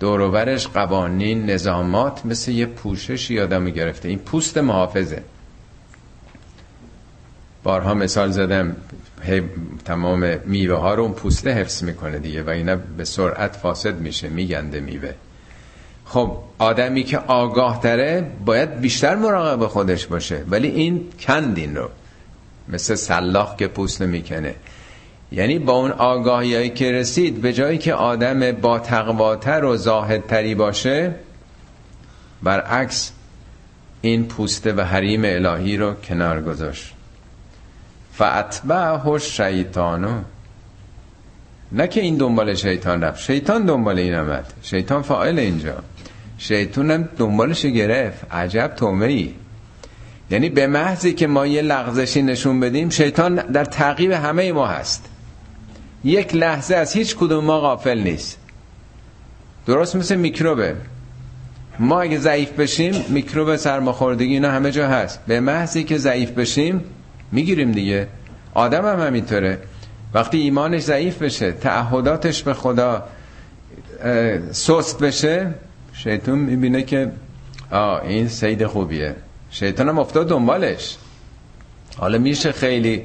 [0.00, 4.08] دوروبرش قوانین نظامات مثل یه پوشش آدم گرفته.
[4.08, 5.22] این پوست محافظه.
[7.68, 8.76] بارها مثال زدم
[9.84, 14.80] تمام میوه ها رو پوسته حفظ می‌کنه دیگه و اینا به سرعت فاسد میشه میگنده
[14.80, 15.12] میوه.
[16.04, 21.88] خب آدمی که آگاه تره باید بیشتر مراقب خودش باشه ولی این کندین رو
[22.68, 24.54] مثل سلاخ که پوست می‌کنه.
[25.32, 31.14] یعنی با اون آگاهی که رسید به جایی که آدم با تقواتر و زاهدتری باشه
[32.42, 33.12] برعکس
[34.00, 36.97] این پوسته و حریم الهی رو کنار گذاشت.
[38.18, 40.20] فاتبعه شیطانو
[41.72, 44.52] نه که این دنبال شیطان رفت شیطان دنبال این آمد.
[44.62, 45.74] شیطان فاعل اینجا.
[46.38, 48.34] شیطان هم دنبالش گرفت.
[48.34, 49.34] عجب تومه ای
[50.30, 55.04] یعنی به محضی که ما یه لغزشی نشون بدیم شیطان در تعقیب همه ما هست.
[56.04, 58.38] یک لحظه از هیچ کدوم ما غافل نیست.
[59.66, 60.76] درست مثل میکروبه.
[61.78, 65.20] ما اگه ضعیف بشیم میکروب سرماخوردگی اینا همه جا هست.
[65.26, 66.84] به محضی که ضعیف بشیم
[67.32, 68.08] می‌گیریم دیگه.
[68.54, 69.58] آدم هم همینطوره.
[70.14, 73.04] وقتی ایمانش ضعیف بشه تعهداتش به خدا
[74.50, 75.54] سست بشه
[75.92, 77.12] شیطان می‌بینه که
[77.70, 79.14] آه این سید خوبیه.
[79.50, 80.96] شیطان هم افتاد دنبالش.
[81.96, 83.04] حالا میشه خیلی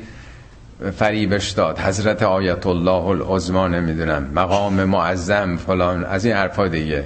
[0.97, 1.79] فریبش داد.
[1.79, 7.03] حضرت آیت الله العظما نمی‌دونم مقام معظم فلان از این حرفا دیگه.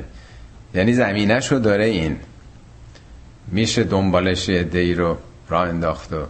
[0.74, 2.18] یعنی زمینش رو داره این.
[3.52, 5.18] میشه دنبالش دی رو
[5.50, 6.26] را انداخت و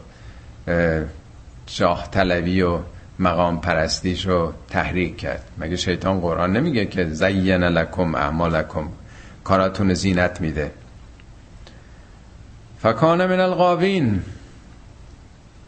[1.65, 2.79] جاه طلبی و
[3.19, 5.43] مقام پرستیش رو تحریک کرد.
[5.57, 8.87] مگه شیطان قرآن نمیگه که زین لکم اعمالکم؟
[9.43, 10.71] کاراتون زینت میده.
[12.79, 14.21] فکان من القاوین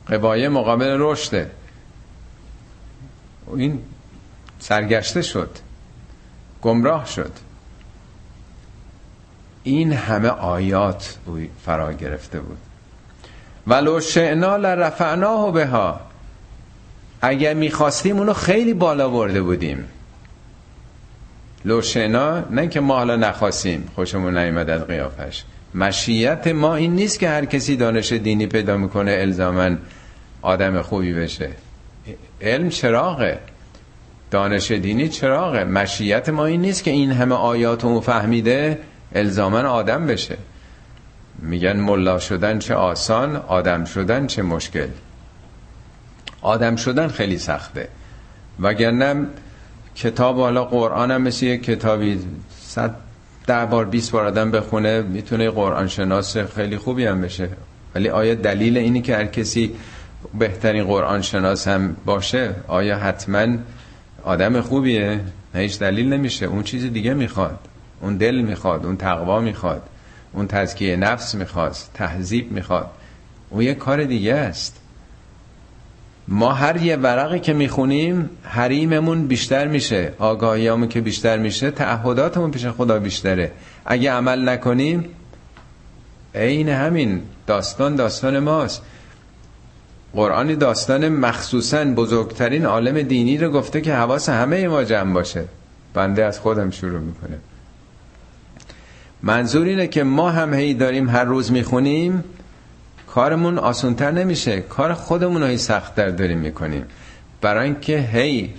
[0.10, 1.52] قبایه مقابل رشده.
[3.56, 3.80] این
[4.60, 5.58] سرگشته شد.
[6.62, 7.32] گمراه شد.
[9.64, 11.18] این همه آیات
[11.66, 12.58] فرا گرفته بود.
[13.70, 16.00] ولو شعنا لرفعناه بها.
[17.22, 19.86] اگر می‌خواستیم اونو خیلی بالا برده بودیم.
[21.66, 25.44] لوشنا نه که ما حالا نخواستیم خوشمون نیومد از قیافش.
[25.76, 29.78] مشیت ما این نیست که هر کسی دانش دینی پیدا می‌کنه الزامن
[30.42, 31.50] آدم خوبی بشه.
[32.42, 33.40] علم چراغه.
[34.32, 35.64] دانش دینی چراغه.
[35.64, 38.80] مشیت ما این نیست که این همه آیات رو فهمیده
[39.16, 40.38] الزامن آدم بشه.
[41.42, 44.88] میگن ملا شدن چه آسان آدم شدن چه مشکل.
[46.42, 47.88] آدم شدن خیلی سخته.
[48.60, 49.26] وگرنه
[49.96, 52.20] کتاب حالا قرآن هم مثل یک کتابی
[52.60, 52.96] صد
[53.48, 57.50] ده بار بیست بار آدم بخونه می‌تونه قرآن شناس خیلی خوبی هم بشه.
[57.96, 59.76] ولی آیا دلیل اینی که هر کسی
[60.40, 63.48] بهترین قرآن شناس هم باشه؟ آیا حتما
[64.24, 65.20] آدم خوبیه؟
[65.56, 66.46] نه هیچ دلیل نمیشه.
[66.46, 67.60] اون چیز دیگه می‌خواد.
[68.02, 68.86] اون دل می‌خواد.
[68.86, 69.82] اون تقوا می‌خواد.
[70.34, 72.90] اون تزکیه نفس می‌خواد تهذیب می‌خواد.
[73.50, 74.76] اون یه کار دیگه است.
[76.28, 82.66] ما هر یه ورقی که می‌خونیم حریممون بیشتر میشه آگاهیامون که بیشتر میشه تعهداتمون پیش
[82.66, 83.52] خدا بیشتره.
[83.86, 85.06] اگه عمل نکنیم
[86.36, 88.82] عین همین داستان داستان ماست.
[90.14, 95.46] قرآنی داستان مخصوصا بزرگترین عالم دینی رو گفته که حواس همه ما جمع باشه.
[95.94, 97.38] بنده از خودم شروع می‌کنه
[99.24, 102.24] منظور اینه که ما هم هی داریم هر روز می‌خونیم
[103.08, 104.62] کارمون آسونتر نمیشه.
[104.62, 106.86] کار خودمون هی سختتر داریم می‌کنیم.
[107.42, 108.54] برای اینکه هی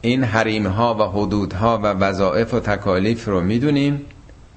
[0.00, 4.00] این حریم ها و حدود ها و وظائف و تکالیف رو می‌دونیم.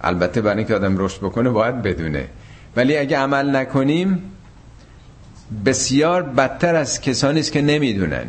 [0.01, 2.27] البته برای اینکه آدم رشد بکنه باید بدونه.
[2.75, 4.23] ولی اگه عمل نکنیم
[5.65, 8.25] بسیار بدتر از کسانی است که نمی‌دونن.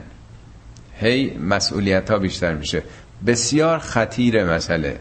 [1.01, 2.83] هی مسئولیت ها بیشتر میشه.
[3.27, 4.97] بسیار خطیر مسئله.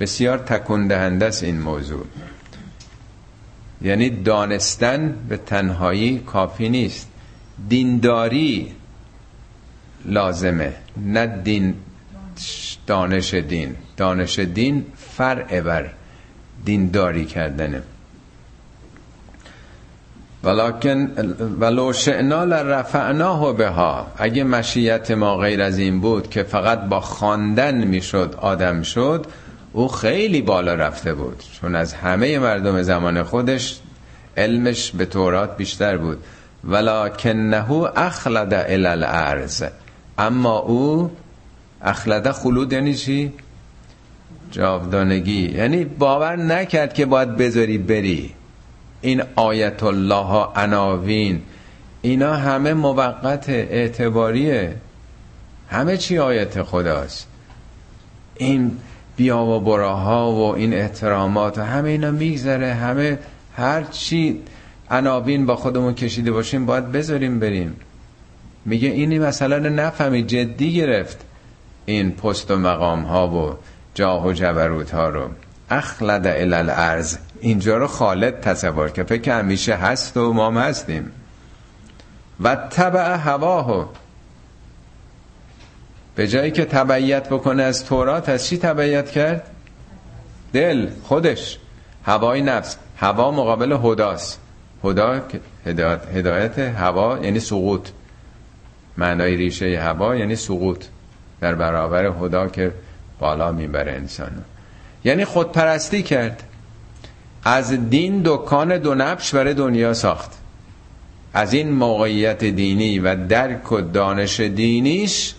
[0.00, 2.04] بسیار تکندهنده است این موضوع.
[3.82, 7.08] یعنی دانستن به تنهایی کافی نیست.
[7.68, 8.72] دینداری
[10.04, 11.74] لازمه نه دین
[12.86, 13.76] دانش دین.
[13.96, 15.90] دانش دین فرع بر
[16.64, 17.82] دینداری کردنه.
[20.44, 21.10] ولکن
[21.60, 24.06] ولو شئنا لرفعناه بها.
[24.16, 29.26] اگه مشیت ما غیر از این بود که فقط با خواندن می‌شد آدم شد
[29.76, 31.42] او خیلی بالا رفته بود.
[31.60, 33.80] چون از همه مردم زمان خودش
[34.36, 36.24] علمش به تورات بیشتر بود.
[36.64, 39.64] ولکنه اخلد الى الارض.
[40.18, 41.10] اما او
[41.82, 43.32] اخلده خلود یعنی چی؟
[44.50, 45.50] جاودانگی.
[45.50, 48.34] یعنی باور نکرد که باید بذاری بری.
[49.00, 51.42] این آیت الله ها عناوین.
[52.02, 54.76] اینا همه موقت اعتباریه.
[55.70, 57.28] همه چی آیت خداست.
[58.36, 58.78] این
[59.16, 62.74] بیا و براها و این احترامات و همه اینا میگذره.
[62.74, 63.18] همه
[63.56, 64.40] هر چی
[64.90, 67.76] عناوین با خودمون کشیده باشیم باید بذاریم بریم.
[68.64, 71.24] میگه اینی مثلا نفهمی جدی گرفت
[71.86, 73.56] این پست و مقام ها و
[73.94, 75.28] جاه و جبروت ها رو.
[75.70, 81.12] اخلد الالعرض اینجا رو خالد تصور که فکر همیشه هست و ما هستیم.
[82.40, 83.88] و تبع هواه.
[86.16, 89.50] به جایی که تبعیت بکنه از تورات از چی تبعیت کرد؟
[90.52, 91.58] دل خودش.
[92.04, 92.76] هوای نفس.
[92.96, 94.40] هوا مقابل هداست.
[94.84, 95.22] هدا
[95.66, 97.88] هدایت, هدایت هوا یعنی سقوط.
[98.96, 100.84] معنای ریشه هوا یعنی سقوط.
[101.40, 102.72] در برابر خدا که
[103.18, 104.40] بالا می‌بره انسانو.
[105.04, 106.42] یعنی خودپرستی کرد.
[107.44, 110.30] از دین دکان دو نبش برای دنیا ساخت.
[111.34, 115.34] از این موقعیت دینی و درک و دانش دینیش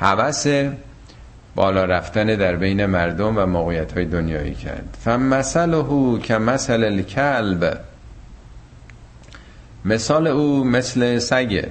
[0.00, 0.46] حوث
[1.54, 4.96] بالا رفتن در بین مردم و موقعیت های دنیایی کرد.
[5.04, 7.80] فمثله که مثل الکلب.
[9.84, 11.68] مثال او مثل سگه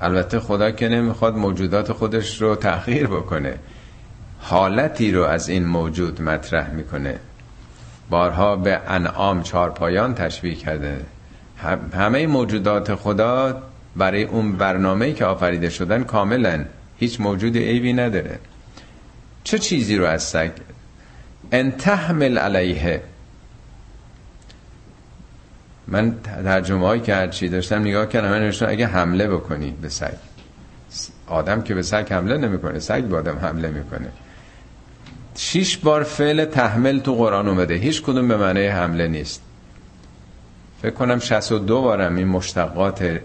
[0.00, 3.58] البته خدا که نمی‌خواد موجودات خودش رو تأخیر بکنه.
[4.40, 7.18] حالتی رو از این موجود مطرح می‌کنه.
[8.10, 11.00] بارها به انعام چارپایان تشبیه کرده.
[11.94, 13.62] همه موجودات خدا
[13.96, 16.64] برای اون برنامه‌ای که آفریده شدن کاملا
[16.98, 18.38] هیچ موجود عیبی نداره.
[19.44, 20.50] چه چیزی رو از سگ؟
[21.52, 23.02] ان تحمل علیه.
[25.88, 30.14] من ترجمه هایی که هرچی داشتم نگاه کردم من اگه حمله بکنی به سگ.
[31.26, 34.08] آدم که به سگ حمله نمی‌کنه سگ به آدم حمله می‌کنه.
[35.36, 37.74] شیش بار فعل تحمل تو قرآن اومده.
[37.74, 39.42] هیچ کدوم به معنی حمله نیست.
[40.82, 43.20] فکر کنم 62 بارم این مشتقات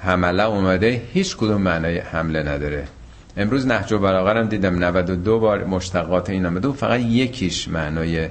[0.00, 2.84] حمله اومده هیچ کدوم معنی حمله نداره.
[3.36, 8.28] امروز نهج و بلاغه دیدم 92 بار مشتقات این اومده و فقط یکیش معنای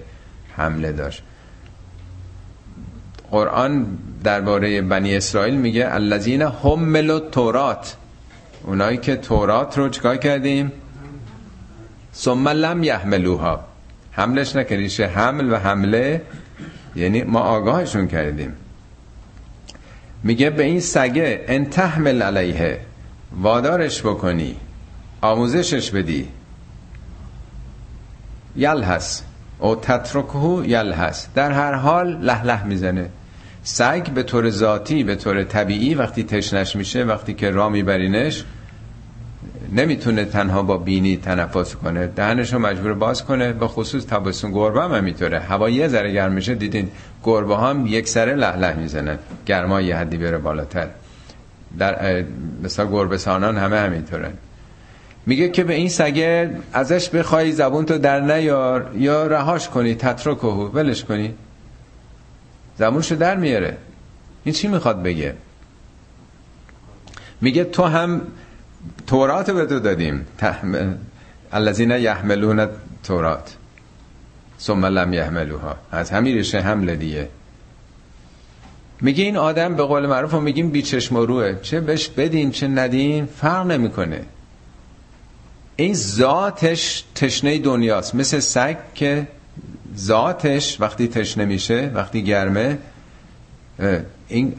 [0.56, 1.24] حمله داشت.
[3.32, 3.86] قرآن
[4.24, 7.96] درباره بنی اسرائیل میگه الذین حملوا تورات
[8.64, 10.72] اونایی که تورات رو چکار کردیم؟
[12.14, 13.60] ثم لم یحملوها.
[14.12, 16.22] حملش نکردیشه حمل و حمله
[16.96, 18.54] یعنی ما آگاهشون کردیم.
[20.24, 22.80] میگه به این سگه ان تحمل علیه.
[23.42, 24.56] وادارش بکنی
[25.22, 26.28] آموزشش بدی.
[28.56, 29.24] یلحس.
[29.60, 31.28] او تترکهو یلحس.
[31.36, 33.10] در هر حال لح لح می‌زنه.
[33.64, 38.44] سگ به طور ذاتی به طور طبیعی وقتی تشنش میشه وقتی که را میبرینش
[39.72, 42.08] نمی‌تونه تنها با بینی تنفس کنه.
[42.08, 43.54] دهنش رو مجبور باز کنه.
[43.54, 46.90] به خصوص تابستون گربه هم می‌تونه هوا یه ذره گرم میشه دیدین
[47.24, 49.20] گربه هم یک سره لح لح می‌زنن.
[49.46, 50.88] گرما یه حدی بره بالاتر.
[51.80, 52.24] در
[52.64, 54.34] مثلا گربه سانان همه همینطورن.
[55.26, 60.68] میگه که به این سگه ازش بخوای زبون تو در نیار یا رهاش کنی تترکهو
[60.68, 61.34] ولش کنی.
[62.80, 63.78] زبونشو در میاره.
[64.44, 65.34] این چی می‌خواد بگه؟
[67.42, 68.22] میگه تو هم
[69.08, 70.26] تورات به تو دادیم.
[71.52, 72.68] الذین یحملون
[73.04, 73.56] تورات.
[74.60, 77.28] ثم لم یحملوها از همین ریشه حمله دیگه.
[79.02, 81.56] میگه این آدم به قول معروف رو میگیم بیچشم و روه.
[81.62, 84.22] چه بهش بدیم چه ندیم فرق نمی‌کنه.
[85.76, 88.16] این ذاتش تشنه دنیاست.
[88.16, 89.28] مثل سگ که
[89.98, 92.78] ذاتش وقتی تشنه میشه وقتی گرمه
[94.28, 94.54] این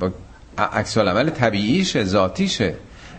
[0.00, 0.10] با
[0.58, 2.74] عکس عمل طبیعیشه ذاتیشه.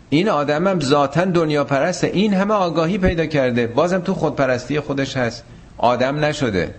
[0.10, 3.68] این آدم هم ذاتا دنیا پرسته این همه آگاهی پیدا کرده.
[3.68, 5.44] بازم تو خودپرستی خودش هست.
[5.82, 6.76] آدم نشده.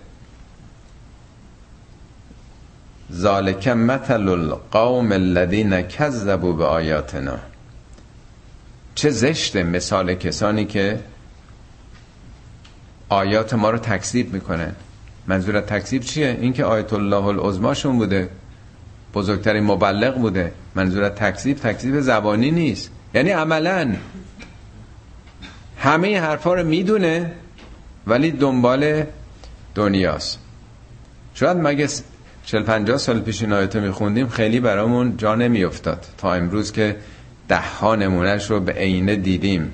[3.11, 7.39] ذالک مثل القوم الذین کذبوا به آیاتنا
[8.95, 10.99] چه زشت مثال کسانی که
[13.09, 14.75] آیات ما رو تکذیب می‌کنن.
[15.27, 18.29] منظور تکذیب چیه؟ اینکه آیت الله العظماشون بوده.
[19.13, 20.51] بزرگترین مبلغ بوده.
[20.75, 22.91] منظور تکذیب تکذیب زبانی نیست.
[23.13, 23.95] یعنی عملا
[25.77, 27.31] همه حرفا رو می‌دونه
[28.07, 29.03] ولی دنبال
[29.75, 30.39] دنیاست.
[31.33, 31.87] شاید مگه
[32.45, 36.05] 40 50 سال پیش این آیتو میخوندیم خیلی برامون جا نمیافتاد.
[36.17, 36.95] تا امروز که
[37.47, 39.73] ده ها نمونهش رو به عینه دیدیم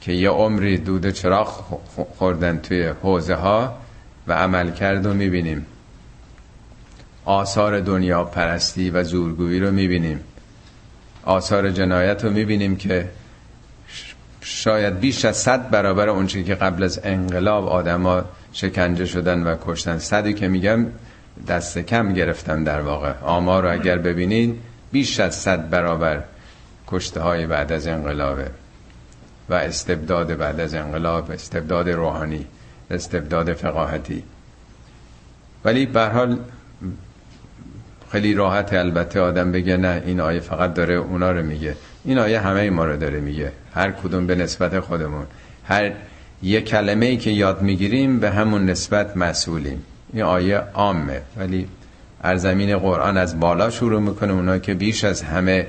[0.00, 1.80] که یه عمری دود چراغ
[2.18, 3.78] خوردن توی حوزه ها
[4.26, 5.66] و عمل کرد و می‌بینیم.
[7.24, 10.20] آثار دنیا پرستی و زورگویی رو می‌بینیم.
[11.24, 13.08] آثار جنایت رو می‌بینیم که
[14.40, 19.98] شاید بیش از صد برابر اونچه که قبل از انقلاب آدما شکنجه شدن و کشتن.
[19.98, 20.86] صدی که میگم
[21.48, 23.12] دست کم گرفتن در واقع.
[23.22, 24.60] آمار رو اگر ببینید
[24.92, 26.22] بیش از صد برابر
[26.86, 28.50] کشته های بعد از انقلابه.
[29.48, 32.46] و استبداد بعد از انقلاب استبداد روحانی
[32.90, 34.22] استبداد فقاهتی.
[35.64, 36.38] ولی به حال
[38.12, 41.76] خیلی راحت البته آدم بگه نه این آیه فقط داره اونا رو میگه.
[42.04, 43.52] این آیه همه ما رو داره میگه.
[43.74, 45.26] هر کدوم به نسبت خودمون.
[45.64, 45.92] هر
[46.42, 49.82] یه کلمه ای که یاد می‌گیریم به همون نسبت مسئولیم.
[50.12, 51.20] این آیه عامه.
[51.36, 51.68] ولی
[52.36, 54.32] زمین قرآن از بالا شروع می‌کنه.
[54.32, 55.66] اونا که بیش از همه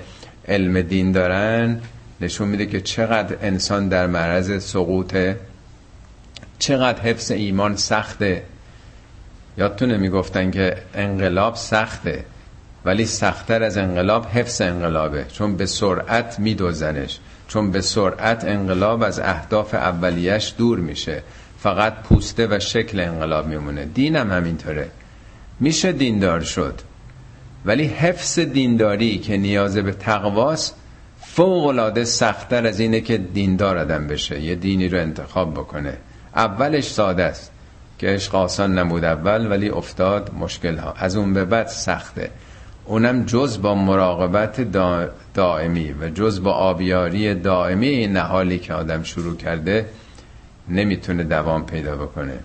[0.48, 1.82] علم دین دارن
[2.22, 5.40] نشون میده که چقدر انسان در معرض سقوطه
[6.60, 8.44] چقدر حفظ ایمان سخته.
[9.58, 12.26] یادتونه می‌گفتن که انقلاب سخته.
[12.86, 15.26] ولی سختتر از انقلاب حفظ انقلابه.
[15.34, 17.20] چون به سرعت میدوزنش.
[17.48, 21.24] چون به سرعت انقلاب از اهداف اولیش دور میشه.
[21.60, 23.86] فقط پوسته و شکل انقلاب میمونه.
[23.86, 24.90] دینم همینطوره.
[25.60, 26.82] میشه دیندار شد.
[27.66, 30.76] ولی حفظ دینداری که نیاز به تقواست
[31.38, 34.42] العاده سختتر از اینه که دیندار آدم بشه.
[34.42, 35.98] یه دینی رو انتخاب بکنه.
[36.36, 37.52] اولش ساده است.
[38.00, 42.30] که عشق آسان نمود اول ولی افتاد مشکل ها از اون به بعد سخته.
[42.86, 44.62] اونم جز با مراقبت
[45.34, 49.86] دائمی و جز با آبیاری دائمی نهالی که آدم شروع کرده
[50.70, 52.40] نمی‌تونه دوام پیدا بکنه.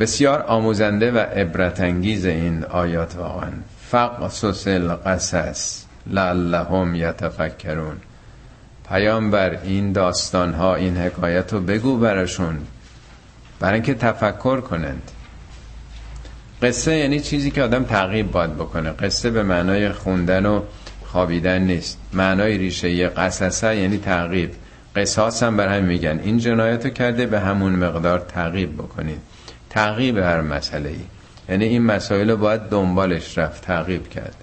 [0.00, 3.50] بسیار آموزنده و عبرت انگیز این آیات واقعا.
[3.90, 7.96] فقصص القصص لعلهم یتفکرون.
[8.88, 12.58] پیامبر این داستان ها این حکایت رو بگو براشون.
[13.60, 15.10] برای اینکه تفکر کنند.
[16.64, 18.90] قصه یعنی چیزی که آدم تعقیب باید بکنه.
[18.90, 20.62] قصه به معنای خوندن و
[21.06, 21.98] خوابیدن نیست.
[22.12, 24.50] معنای ریشه یه قصصه یعنی تعقیب.
[24.96, 26.20] قصاص هم بر هم میگن.
[26.24, 29.18] این جنایت کرده به همون مقدار تعقیب بکنید.
[29.70, 30.96] تعقیب هر مسئله ای
[31.48, 34.34] یعنی این مسائل رو باید دنبالش رفت تعقیب کرد.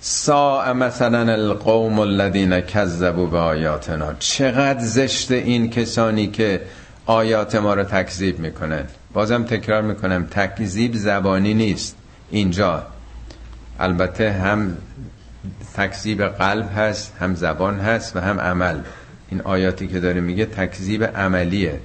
[0.00, 4.14] سا مثلا القوم الذین کذبوا به آیاتنا.
[4.18, 6.60] چقدر زشت این کسانی که
[7.06, 8.84] آیات ما رو تکذیب می‌کنن.
[9.16, 11.96] بازم تکرار می‌کنم تکذیب زبانی نیست.
[12.30, 12.86] اینجا.
[13.80, 14.76] البته هم
[15.76, 18.80] تکذیب قلب هست هم زبان هست و هم عمل.
[19.28, 21.80] این آیاتی که داره میگه تکذیب عملیه.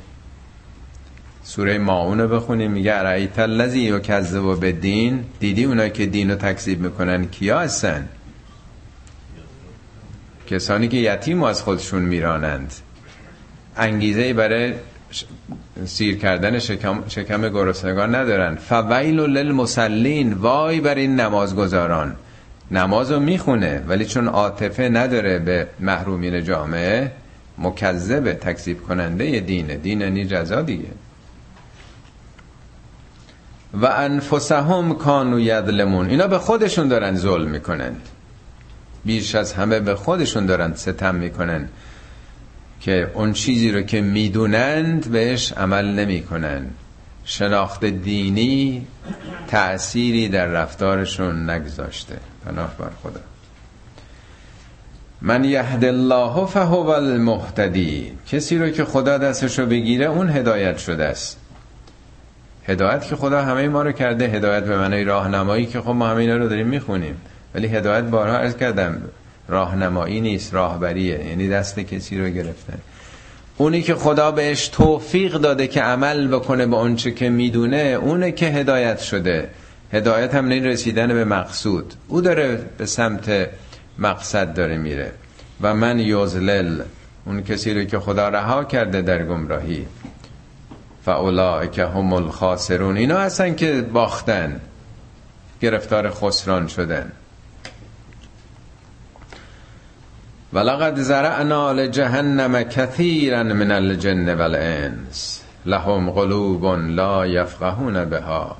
[1.44, 6.36] سوره ماعون رو بخونیم میگه ارائیت الذی و به دین دیدی اونایی که دین رو
[6.36, 8.10] تکذیب می‌کنن؟ کیا هستن؟
[10.48, 12.74] کسانی که یتیم از خودشون میرانند.
[13.78, 14.74] انگیزه برای
[15.86, 18.55] سیر کردن شکم, شکم گرسنگان ندارن.
[18.55, 22.16] فویل للمسلین وای بر این نمازگزاران.
[22.72, 27.12] نماز رو می‌خونه ولی چون عاطفه نداره به محرومین جامعه
[27.57, 30.03] مکذب تکذیب کننده دینه دین.
[30.03, 30.91] نی جزا دیگه.
[33.74, 37.95] و انفسهم کانو یدلمون اینا به خودشون دارن ظلم می‌کنن.
[39.05, 41.70] بیش از همه به خودشون دارن ستم می‌کنن.
[42.82, 46.66] که اون چیزی رو که می‌دونند بهش عمل نمی‌کنن
[47.26, 48.88] شناخت دینی
[49.48, 52.18] تأثیری در رفتارشون نگذاشته.
[52.46, 53.20] پناه بر خدا.
[55.22, 58.12] من یهد الله فهو المهتدی.
[58.28, 61.40] کسی رو که خدا دستش رو بگیره اون هدایت شده است.
[62.68, 66.18] هدایت که خدا همه ما رو کرده هدایت به معنی راهنمایی که خب ما همه
[66.18, 67.22] اینا رو داریم می‌خونیم.
[67.56, 69.02] ولی هدایت بارها عرض کردم
[69.48, 71.26] راهنمایی نیست راهبریه.
[71.26, 72.78] یعنی دست کسی رو گرفتن.
[73.58, 78.46] اونی که خدا بهش توفیق داده که عمل بکنه به اونچه که می‌دونه اونه که
[78.46, 79.50] هدایت شده.
[79.94, 81.94] هدایت هم نین رسیدن به مقصود.
[82.08, 83.50] او داره به سمت
[84.00, 85.12] مقصد داره میره.
[85.62, 86.82] و من یوزلل
[87.26, 89.86] اون کسی رو که خدا رها کرده در گمراهی.
[91.72, 92.98] که هم الخاسرون.
[92.98, 94.62] اینا هستن که باختن.
[95.62, 97.12] گرفتار خسران شدن.
[100.54, 108.56] ولقد زرعنا لجهنم كثيرا من الجن والانس لهم قلوب لا يفقهون بها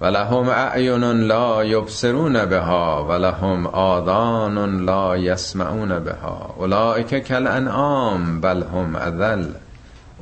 [0.00, 6.54] ولهم اعین لا يبصرون بها ولهم آذان لا يسمعون بها.
[6.58, 9.52] اولئک كالانعام بل هم اذل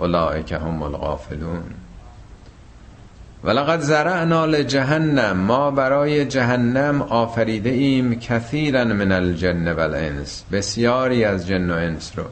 [0.00, 1.85] اولئک هم الغافلون.
[3.44, 11.70] ولقد زرعنا لجهنم ما برای جهنم آفریده ایم کثیرا من الجن والانس بسیاری از جن
[11.70, 12.24] و انس رو.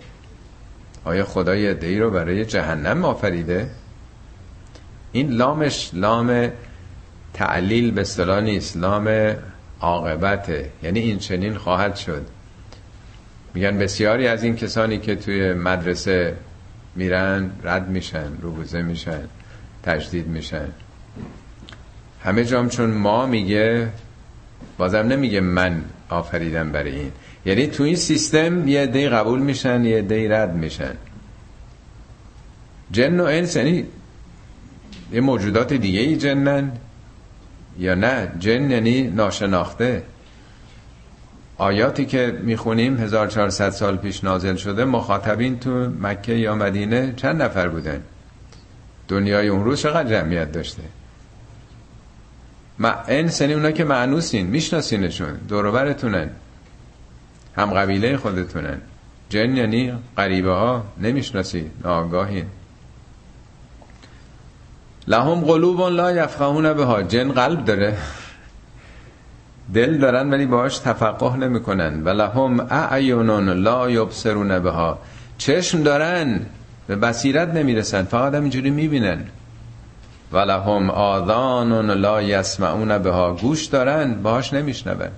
[1.05, 3.70] آیا خدای دی رو برای جهنم آفریده؟
[5.12, 6.50] این لامش لام
[7.34, 9.36] تعلیل به اصطلاح نیست لام
[9.80, 12.26] عاقبته یعنی این چنین خواهد شد.
[13.55, 16.36] میگن بسیاری از این کسانی که توی مدرسه
[16.96, 19.20] میرن رد میشن روبوزه میشن
[19.82, 20.68] تجدید میشن.
[22.25, 23.89] همه جام چون ما میگه
[24.79, 27.12] بازم نمیگه من آفریدم برای این.
[27.47, 30.95] یعنی تو این سیستم یه دی قبول میشن یه دی رد میشن.
[32.91, 33.87] جن و انس یعنی
[35.12, 36.72] یه موجودات دیگه ای جنن
[37.79, 40.03] یا نه؟ جن یعنی ناشناخته.
[41.59, 45.70] آیاتی که می‌خونیم 1400 سال پیش نازل شده مخاطبین تو
[46.01, 48.03] مکه یا مدینه چند نفر بودن؟
[49.09, 50.83] دنیای اون روز چقدر جمعیت داشته؟
[52.79, 56.31] ما یعنی اونا که معنوسین میشناسینشون دوروبرتونن.
[57.57, 58.79] هم قبیله خودتونن.
[59.29, 62.47] جن یعنی قریبه ها نمی‌شناسی ناگاهین
[65.09, 67.03] لهم قلوب لا یفقهون بها.
[67.03, 67.97] جن قلب داره.
[69.75, 72.05] دل دارن ولی باهاش تفقه نمی‌کنن.
[72.05, 74.99] و لهم اعین لا یبصرون بها.
[75.39, 76.41] چشم دارن
[76.87, 78.03] به بصیرت نمی‌رسن.
[78.03, 79.25] فقط همینجوری می‌بینن.
[80.35, 83.32] و لهم آذان لا یسمعون بها.
[83.35, 85.09] گوش دارن باهاش نمیشنون.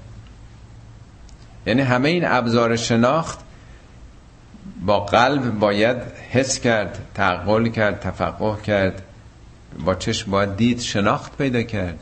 [1.67, 3.39] یعنی همه این ابزار شناخت
[4.87, 5.97] با قلب باید
[6.31, 9.03] حس کرد تعقل کرد تفقه کرد.
[9.85, 11.99] با چشم باید دید شناخت پیدا کرد.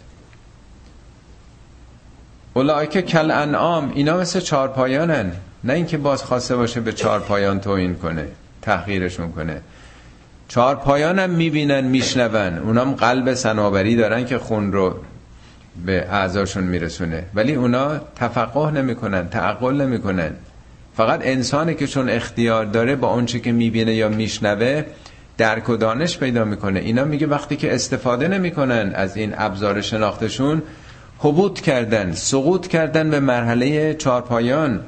[2.90, 5.32] که کل انعام اینا مثل چارپایانن
[5.64, 8.28] نه اینکه باز خواسته باشه به چارپایان توهین کنه
[8.62, 9.60] تحقیرشون کنه.
[10.54, 12.58] چارپایانم می‌بینن میشنون.
[12.58, 14.94] اونام قلب سناوری دارن که خون رو
[15.86, 17.24] به اعضاشون میرسونه.
[17.34, 20.30] ولی اونا تفقه نمی‌کنن تعقل نمی‌کنن.
[20.96, 24.84] فقط انسانی که چون اختیار داره با اونچه که می‌بینه یا میشنوه
[25.38, 26.80] درک و دانش پیدا می‌کنه.
[26.80, 30.62] اینا میگه وقتی که استفاده نمی‌کنن از این ابزار شناختشون
[31.18, 34.80] حبوط کردن سقوط کردن به مرحله چارپایان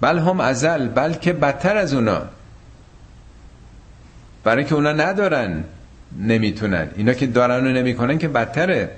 [0.00, 2.22] بل هم ازل بلکه بدتر از اونا.
[4.44, 5.64] برای که اونا ندارن
[6.18, 6.88] نمی‌تونن.
[6.96, 8.90] اینا که دارن و نمی‌کنن که بدتره.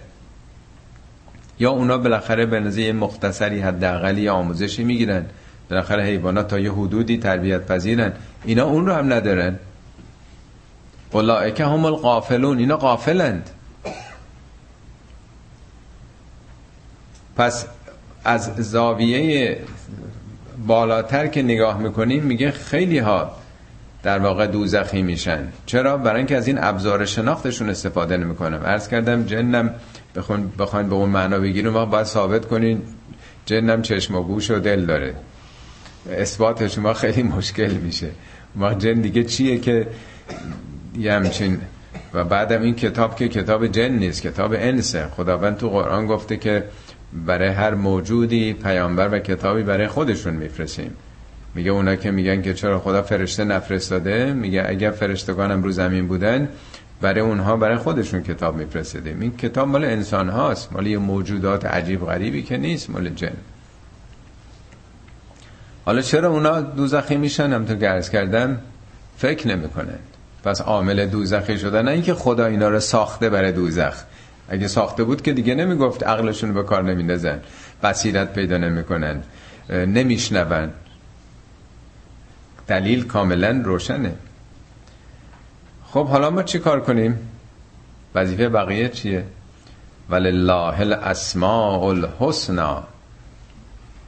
[1.59, 5.25] یا اونا بالاخره به نظر مختصری حداقلی آموزشی می‌گیرن.
[5.71, 8.13] بالاخره حیوانات تا یه حدودی تربیت پذیرن.
[8.45, 9.59] اینا اون رو هم ندارن.
[11.11, 13.51] اولائک هم القافلون اینا قافلند
[17.37, 17.67] پس
[18.25, 19.59] از زاویه
[20.67, 23.37] بالاتر که نگاه می‌کنیم میگه خیلی ها
[24.03, 25.49] در واقع دوزخی میشن.
[25.67, 28.63] چرا؟ برای اینکه از این ابزار شناختشون استفاده نمی‌کنم.
[28.65, 29.75] عرض کردم جنم
[30.17, 32.83] بخون بخواین به اون معنا بگیریم وقت باید ثابت کنین
[33.47, 35.15] جنم چشم و گوش و دل داره.
[36.13, 38.11] اثبات شما خیلی مشکل میشه.
[38.55, 39.87] ما جن دیگه چیه که
[40.99, 41.61] یه همچین
[42.15, 45.07] و بعدم این کتاب که کتاب جن نیست کتاب انسه.
[45.17, 46.65] خداوند تو قرآن گفته که
[47.27, 50.91] برای هر موجودی پیامبر و کتابی برای خودشون میفرستیم.
[51.57, 56.49] میگه اونا که میگن که چرا خدا فرشته نفرستاده؟ میگه اگر فرشتگانم رو زمین بودن
[57.01, 60.73] برای اونها برای خودشون کتاب میفرستادیم این کتاب مال انسان هاست.
[60.73, 63.37] مال یه موجودات عجیب غریبی که نیست مال جن.
[65.85, 68.59] حالا چرا اونا دوزخی میشن؟ هم تو گرز کردم
[69.17, 69.99] فکر نمی‌کنن
[70.45, 74.03] پس عامل دوزخی شدن نه اینکه خدا اینا رو ساخته برای دوزخ.
[74.49, 77.41] اگه ساخته بود که دیگه نمی‌گفت عقلشون به کار نمیندازن.
[77.83, 79.23] بصیرت پیدا نمی‌کنن.
[79.71, 80.71] نمیشنون.
[82.69, 84.15] دلیل کاملا روشنه.
[85.93, 87.19] خب حالا ما چی کار کنیم؟
[88.15, 89.25] وظیفه بقیه چیه؟
[90.11, 92.85] ولله الاسماء الحسنا.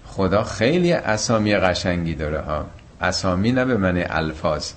[0.07, 2.67] خدا خیلی اسامی قشنگی داره ها.
[3.01, 4.73] اسامی نه به معنی الفاظ.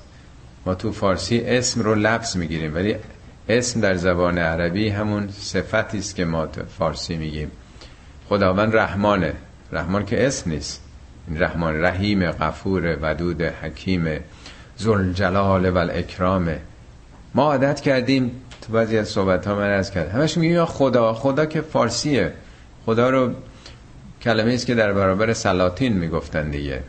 [0.66, 2.96] ما تو فارسی اسم رو لفظ می‌گیریم ولی
[3.50, 7.52] اسم در زبان عربی همون صفتی است که ما تو فارسی میگیم.
[8.30, 9.34] خداوند رحمانه.
[9.72, 10.82] رحمان که اسم نیست.
[11.38, 14.20] رحمان رحیم غفور ودود حکیم
[15.14, 16.56] جلال و الاکرام
[17.36, 21.46] ما عادت کردیم تو بعضی از صحبت ها من از کرد همش یا خدا خدا
[21.46, 22.34] که فارسیه.
[22.86, 23.34] خدا رو
[24.22, 26.84] کلمه است که در برابر سلاطین می‌گفتن دیگه.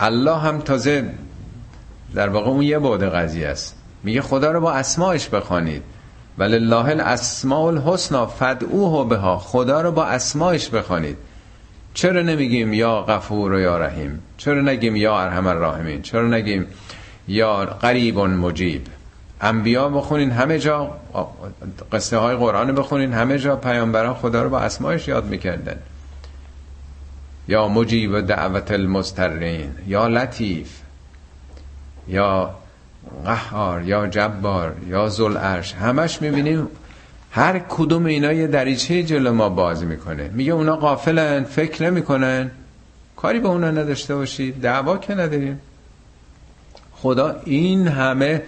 [0.00, 1.10] الله هم تازه
[2.14, 3.76] در واقع اون یه بعد قضیه است.
[4.02, 5.82] میگه خدا رو با اسماش بخوانید.
[6.38, 9.38] ولله الاسماء الحسنا فدعوه بها.
[9.38, 11.16] خدا رو با اسماش بخوانید.
[11.94, 16.66] چرا نمیگیم یا غفور و یا رحیم؟ چرا نگیم یا ارحم الراحمین؟ چرا نگیم
[17.28, 18.86] یا قریب مجیب؟
[19.40, 20.96] انبیا بخونین همه جا
[21.92, 25.76] قصه های قرآن بخونین همه جا پیامبران خدا رو با اسمایش یاد می‌کردن.
[27.48, 30.80] یا مجیب دعوت المسترین یا لطیف
[32.08, 32.54] یا
[33.24, 36.68] قهار یا جبار یا زلعرش همش می‌بینیم
[37.30, 40.30] هر کدوم اینا یه دریچه جلو ما باز می‌کنه.
[40.34, 42.50] میگه اونا قافلن فکر نمی‌کنن.
[43.16, 45.60] کاری به اونا نداشته باشید دعوا که نداریم.
[46.92, 48.42] خدا این همه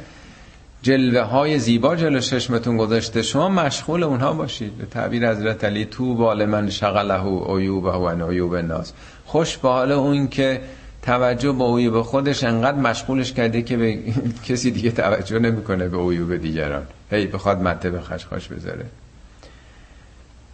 [0.83, 3.23] جلوه های زیبا جلو چشمتون گذاشته.
[3.23, 4.79] شما مشغول اونها باشید.
[4.79, 7.23] به تعبیر حضرت علی تو بال من شغله
[7.57, 8.93] عیوبه و عیوب الناس.
[9.27, 10.61] خوش به حال اون که
[11.03, 13.99] توجه به عیوب خودش انقدر مشغولش کرده که به
[14.49, 16.83] کسی دیگه توجه نمی‌کنه به عیوب دیگران.
[17.13, 18.85] هی بخواد مته به خشخاش بذاره.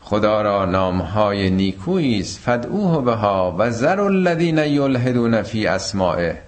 [0.00, 2.38] خدا را نامهای نیکویی است.
[2.38, 6.38] فدعوه بها و ذر الذین یلحدون فی اسمائه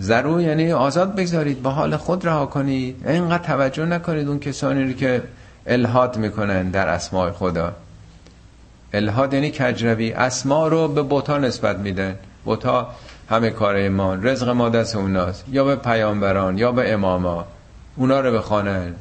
[0.00, 3.08] ضرور یعنی آزاد بگذارید به حال خود رها کنید.
[3.08, 5.22] اینقدر توجه نکنید اون کسانی رو که
[5.66, 7.72] الهاد می‌کنن در اسماع خدا.
[8.92, 10.12] الهاد یعنی کجروی.
[10.12, 12.16] اسما رو به بوتا نسبت میدن.
[12.44, 12.88] بوتا
[13.30, 15.44] همه کار ما رزق ما دست اوناست.
[15.48, 17.46] یا به پیامبران یا به اماما.
[17.96, 18.94] اونا رو بخوانن.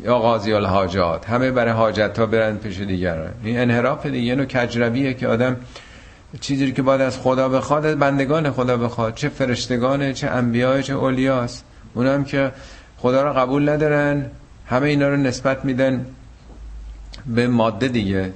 [0.00, 1.30] یا قاضی الحاجات.
[1.30, 3.30] همه برای حاجت ها برن پیش دیگران.
[3.44, 5.56] این انحراف دیگه نوع کجرویه که آدم
[6.40, 9.14] چیزی که باید از خدا بخواد بندگان خدا بخواد.
[9.14, 11.64] چه فرشتگانه چه انبیای چه اولیاست.
[11.94, 12.52] اونم که
[12.98, 14.30] خدا رو قبول ندارن
[14.66, 16.06] همه اینا رو نسبت میدن
[17.26, 18.32] به ماده دیگه.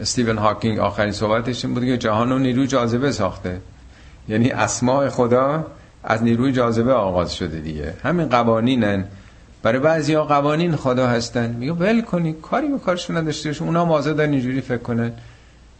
[0.00, 3.60] استیون هاکینگ آخرین صحبتش این بود که جهان رو نیروی جاذبه ساخته.
[4.28, 5.66] یعنی اسماع خدا
[6.04, 7.94] از نیروی جاذبه آغاز شده دیگه.
[8.02, 9.04] همین قوانینن.
[9.62, 11.50] برای بعضی ها قوانین خدا هستن.
[11.50, 15.12] میگه ول کنی کاری به کارشون نداشته اونا مازه دارن اینجوری فکر کنن.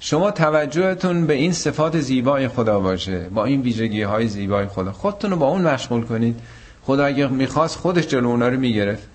[0.01, 3.19] شما توجهتون به این صفات زیبای خدا باشه.
[3.19, 4.93] با این ویژگی های زیبای خدا.
[4.93, 6.41] خودتون رو با اون مشغول کنید.
[6.83, 9.09] خدا اگه می‌خواست خودش جلو اونا رو می‌گرفت.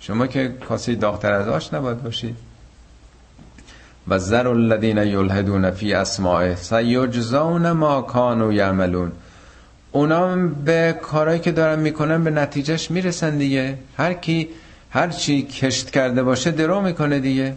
[0.00, 2.36] شما که کاسه داغتر از آش نباید باشید.
[4.08, 9.12] و ذر الذین یلحدون فی اسماء سیجزون ما کانوا یعملون.
[9.92, 13.78] اونا به کارهایی که دارن می‌کنن به نتیجهش می‌رسن دیگه.
[13.96, 14.48] هر کی
[14.90, 17.54] هر چی کشت کرده باشه درو می‌کنه دیگه.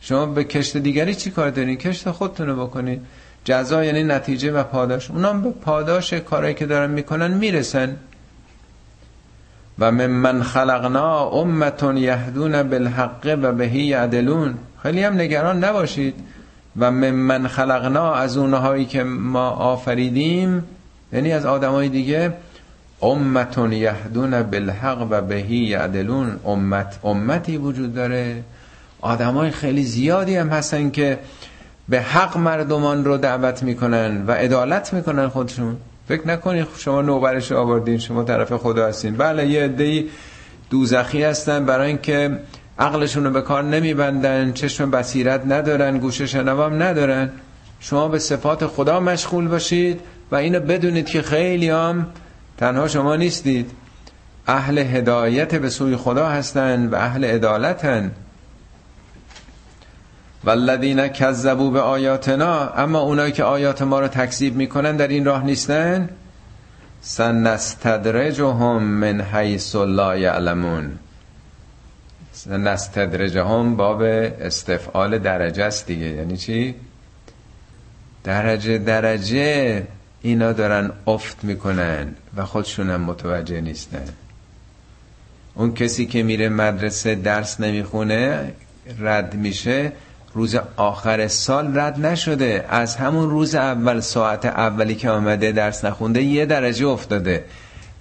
[0.00, 3.00] شما به کشت دیگری چی کار دارین؟ کشت خودتون رو بکنید
[3.44, 5.10] جزا یعنی نتیجه و پاداش.
[5.10, 7.96] اونام به پاداش کارهایی که دارن می‌کنن می‌رسن.
[9.78, 14.54] و من من خلقنا امتون یهدون بالحق و بهی یعدلون.
[14.82, 16.14] خیلی هم نگران نباشید.
[16.78, 20.64] و من من خلقنا از اونهایی که ما آفریدیم
[21.12, 22.32] یعنی از آدمای دیگه
[23.02, 26.40] امتون یهدون بالحق و بهی یعدلون.
[26.44, 28.42] امت امتی وجود داره.
[29.00, 31.18] آدمای خیلی زیادی هم هستن که
[31.88, 35.76] به حق مردمان رو دعوت می‌کنن و عدالت می‌کنن خودشون.
[36.08, 39.16] فکر نکنید شما نوبرش آوردین شما طرف خدا هستین.
[39.16, 40.08] بله یه عده‌ای
[40.70, 42.38] دوزخی هستن برای اینکه
[42.78, 47.30] عقلشون رو به کار نمیبندن چشم بصیرت ندارن گوش شنوام ندارن.
[47.80, 50.00] شما به صفات خدا مشغول باشید.
[50.34, 52.06] و اینو بدونید که خیلی هم
[52.58, 53.70] تنها شما نیستید.
[54.46, 58.10] اهل هدایت به سوی خدا هستن و اهل عدالتن.
[60.44, 65.44] والذین کذبوا به آیاتنا اما اونایی که آیات ما رو تکذیب می‌کنن در این راه
[65.44, 66.08] نیستن؟
[67.00, 70.98] سنستدرجهم من حیث لا یعلمون.
[72.32, 76.06] سنستدرجهم باب استفعال درجه است دیگه.
[76.06, 76.74] یعنی چی؟
[78.24, 79.82] درجه درجه.
[80.24, 84.04] اینا دارن افت می‌کنن و خودشونم متوجه نیستن.
[85.54, 88.52] اون کسی که میره مدرسه درس نمی‌خونه
[88.98, 89.92] رد میشه
[90.34, 92.64] روز آخر سال رد نشده.
[92.68, 97.44] از همون روز اول ساعت اولی که آمده درس نخونده یه درجه افتاده.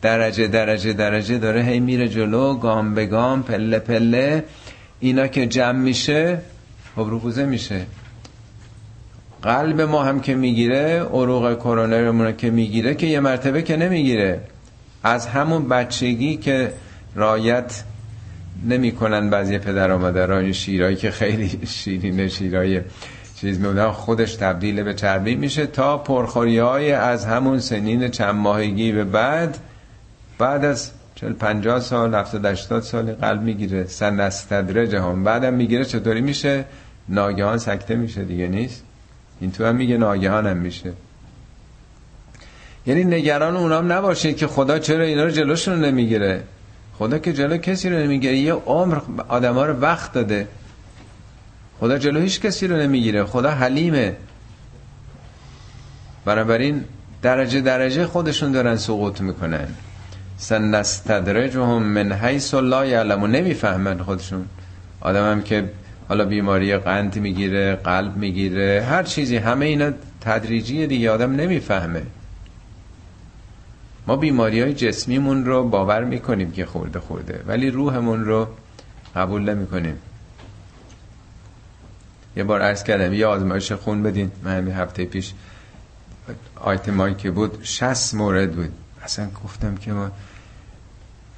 [0.02, 4.44] درجه درجه درجه داره هی میره جلو گام به گام پله پله.
[5.00, 6.42] اینا که جمع میشه
[6.96, 7.08] خب
[7.38, 7.86] میشه.
[9.44, 14.40] قلب ما هم که می‌گیره عروق کرونرمون که می‌گیره که یه مرتبه که نمی‌گیره.
[15.04, 16.74] از همون بچگی که
[17.16, 17.84] رایت
[18.66, 22.82] نمی‌کنن بعضی پدر و مادرای شیرایی که خیلی شیرین شیرای
[23.36, 28.92] چیز میبودن خودش تبدیل به چربی میشه تا پرخوری های از همون سنین چند ماهگی
[28.92, 29.58] به بعد
[30.38, 33.86] بعد از 40 50 سال 70 80 سال قلب می‌گیره.
[33.88, 35.24] سن استدرج هم.
[35.24, 36.66] بعدم می‌گیره چطوری میشه؟
[37.10, 38.84] ناگهان سکته میشه دیگه نیست؟
[39.44, 40.94] این تو هم میگه ناگهان هم میشه.
[42.86, 46.44] یعنی نگران اونام نباشید که خدا چرا اینا رو جلوشون نمی‌گیره.
[46.98, 48.38] خدا که جلو کسی رو نمی‌گیره.
[48.38, 50.48] یه عمر آدم ها رو وقت داده.
[51.80, 53.24] خدا جلو هیچ کسی رو نمی‌گیره.
[53.24, 54.16] خدا حلیمه.
[56.26, 56.84] بنابراین
[57.22, 59.68] درجه درجه خودشون دارن سقوط می‌کنن.
[60.38, 63.32] سنستدرجهم من حیث لا یعلمون.
[63.32, 64.46] نمی‌فهمن خودشون.
[65.02, 65.70] آدم هم که
[66.14, 69.92] حالا بیماری قند می‌گیره قلب می‌گیره هر چیزی همه اینا
[70.22, 72.02] تدریجیه دیگه آدم نمی‌فهمه.
[74.08, 78.48] ما بیماری های جسمیمون رو باور می‌کنیم که خورده خورده ولی روحمون رو
[79.16, 79.98] قبول نمی‌کنیم.
[82.36, 84.32] یه بار عرض کردم یه آزمایش خون بدین.
[84.44, 85.34] من همین هفته پیش
[86.56, 88.72] آیتمایی که بود 60 مورد بود.
[89.04, 90.12] اصلا گفتم که ما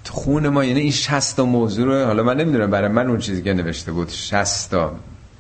[0.09, 3.53] خون ما یعنی این 60 موضوع رو حالا من نمی‌دونم برای من اون چیزی که
[3.53, 4.75] نوشته بود 60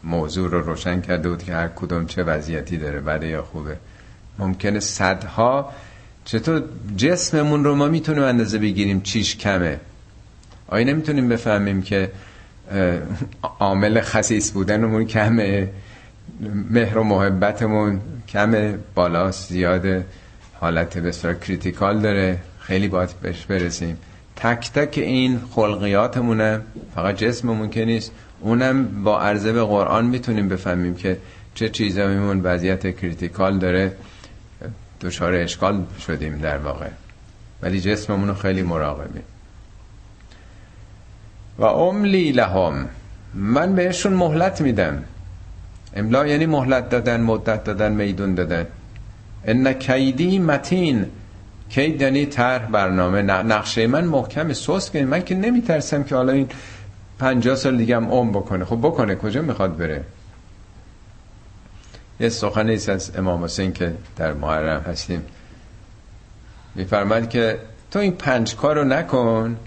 [0.03, 3.77] موضوع رو روشن کرده بود که هر کدوم چه وضعیتی داره بده یا خوبه.
[4.39, 5.71] ممکنه صدها
[6.25, 6.63] چطور
[6.97, 9.79] جسممون رو ما می‌تونیم اندازه بگیریم چیش کمه؟
[10.67, 12.11] آیا نمی‌تونیم بفهمیم که
[13.59, 15.69] عامل خسیس بودنمون کمه؟
[16.69, 20.05] مهر و محبتمون کمه؟ بالاست زیاده
[20.59, 22.39] حالت بسیار critical داره.
[22.59, 23.97] خیلی باید بهش برسیم.
[24.35, 26.61] تک تک این خلقیاتمونه.
[26.95, 28.11] فقط جسممون که نیست.
[28.39, 31.17] اونم با عرضه به قرآن می‌تونیم بفهمیم که
[31.55, 33.91] چه چیزایمون وضعیت critical داره.
[35.01, 36.89] دچار اشکال شدیم در واقع.
[37.61, 39.23] ولی جسممون رو خیلی مراقبیم.
[41.57, 42.87] و املی لهم.
[43.33, 45.03] من بهشون مهلت میدم.
[45.95, 48.67] املا یعنی مهلت دادن مدت دادن میدون دادن.
[49.45, 51.05] ان کیدی متین.
[51.69, 56.49] کید یعنی طرح برنامه نقشه من محکم سوس که من که نمیترسم که حالا این
[57.19, 58.65] پنجاه سال دیگه هم عمر بکنه.
[58.65, 60.03] خب بکنه کجا می‌خواد بره؟
[62.19, 65.25] یه سخنی از امام حسین که در محرم هستیم.
[66.75, 67.59] میفرماد که
[67.91, 69.57] تو این پنج کار رو نکن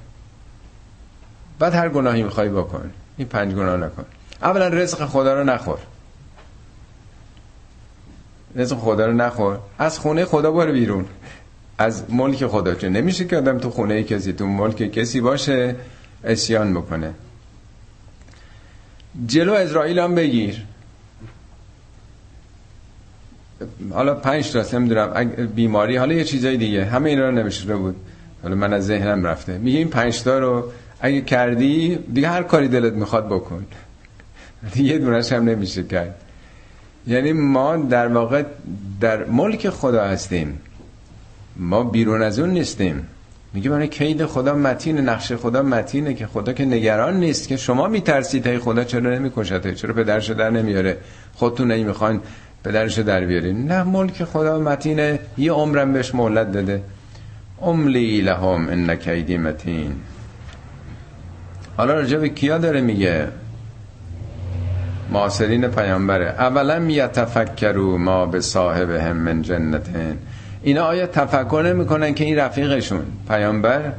[1.59, 2.91] بعد هر گناهی می‌خوای بکن.
[3.17, 4.05] این پنج گناه نکن.
[4.43, 5.79] اولا رزق خدا رو نخور.
[8.57, 9.59] رزق خدا رو نخور.
[9.79, 11.05] از خونه خدا برو بیرون.
[11.79, 15.77] از ملک خدا چون نمیشه که آدم تو خونه کسی تو ملک کسی باشه
[16.25, 17.15] اسیان بکنه.
[19.27, 20.63] جلو اسرائیل هم بگیر.
[23.93, 26.85] حالا پنج تا نمی‌دونم بیماری حالا یه چیزای دیگه.
[26.85, 27.97] همه اینا رو نمیشه بود.
[28.43, 29.59] حالا من از ذهنم رفته.
[29.59, 33.67] میگه این پنج تا رو اگه کردی دیگه هر کاری دلت می‌خواد بکن.
[34.77, 36.15] یه دونش هم نمیشه کرد.
[37.07, 38.43] یعنی ما در واقع
[39.01, 40.61] در ملک خدا هستیم.
[41.59, 43.07] ما بیرون از اون نیستیم.
[43.55, 47.89] میگه برای کید خدا متین نقشه خدا متینه که خدا که نگران نیست که شما
[47.89, 48.49] میترسید.
[48.49, 50.97] ای خدا چرا نمیکشته چرا پدرشو در نمیاره؟
[51.35, 52.21] خودتون نمی‌خواین
[52.65, 53.67] پدرشو در بیارین.
[53.67, 55.19] نه ملک خدا متینه.
[55.39, 56.83] یه عمرم بهش مهلت داده.
[57.63, 59.93] املی لهم ان کیدی متین.
[61.77, 63.29] حالا راجع به کیا داره میگه؟
[65.11, 66.27] معاصرین پیامبره.
[66.27, 70.19] اولا یتفکروا ما به صاحب هم من جنتین.
[70.63, 73.93] اینا آیا تفکر نمی‌کنن که این رفیقشون؟ پیامبر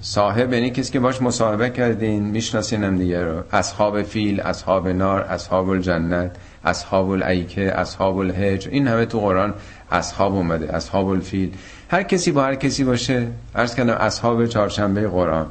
[0.00, 3.42] صاحب یعنی کسی که باش مصاحبه کردین می‌شناسین هم دیگه رو.
[3.52, 6.30] اصحاب فیل اصحاب نار اصحاب الجنت
[6.64, 9.54] اصحاب الایکه اصحاب الهج این همه تو قرآن
[9.90, 11.52] اصحاب اومده اصحاب الفیل.
[11.90, 13.26] هر کسی با هر کسی باشه.
[13.54, 15.46] عرض کنم اصحاب چهارشنبه قرآن.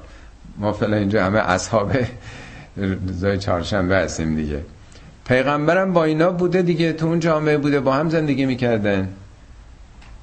[0.57, 1.91] ما فعلا اینجا همه اصحاب
[2.77, 4.61] روزای چهارشنبه هستیم دیگه.
[5.27, 9.09] پیغمبرم با اینا بوده دیگه تو اون جامعه بوده با هم زندگی می‌کردن.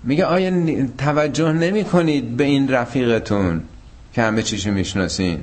[0.04, 3.62] میگه آیا توجه نمی کنید به این رفیقتون
[4.12, 5.38] که همه چیشو می‌شناسین؟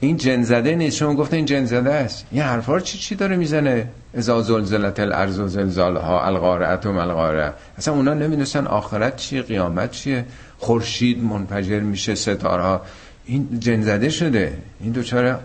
[0.00, 0.96] این جنزده نیست.
[0.96, 2.26] شما گفته این جنزده است.
[2.30, 7.94] این حرفا چی چی داره می‌زنه؟ ازا زلزلت الارض و زلزالها القارعت و ملقاره اصلا
[7.94, 10.24] اونا نمی‌دونستن آخرت چیه قیامت چیه.
[10.58, 12.82] خورشید منفجر میشه ستارها
[13.24, 14.58] این جنزده شده.
[14.80, 15.36] این دوچاره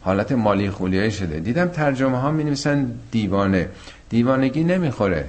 [0.00, 1.40] حالت مالی خولیه شده.
[1.40, 3.68] دیدم ترجمه ها می نویسن دیوانه.
[4.08, 5.24] دیوانگی نمی‌خوره.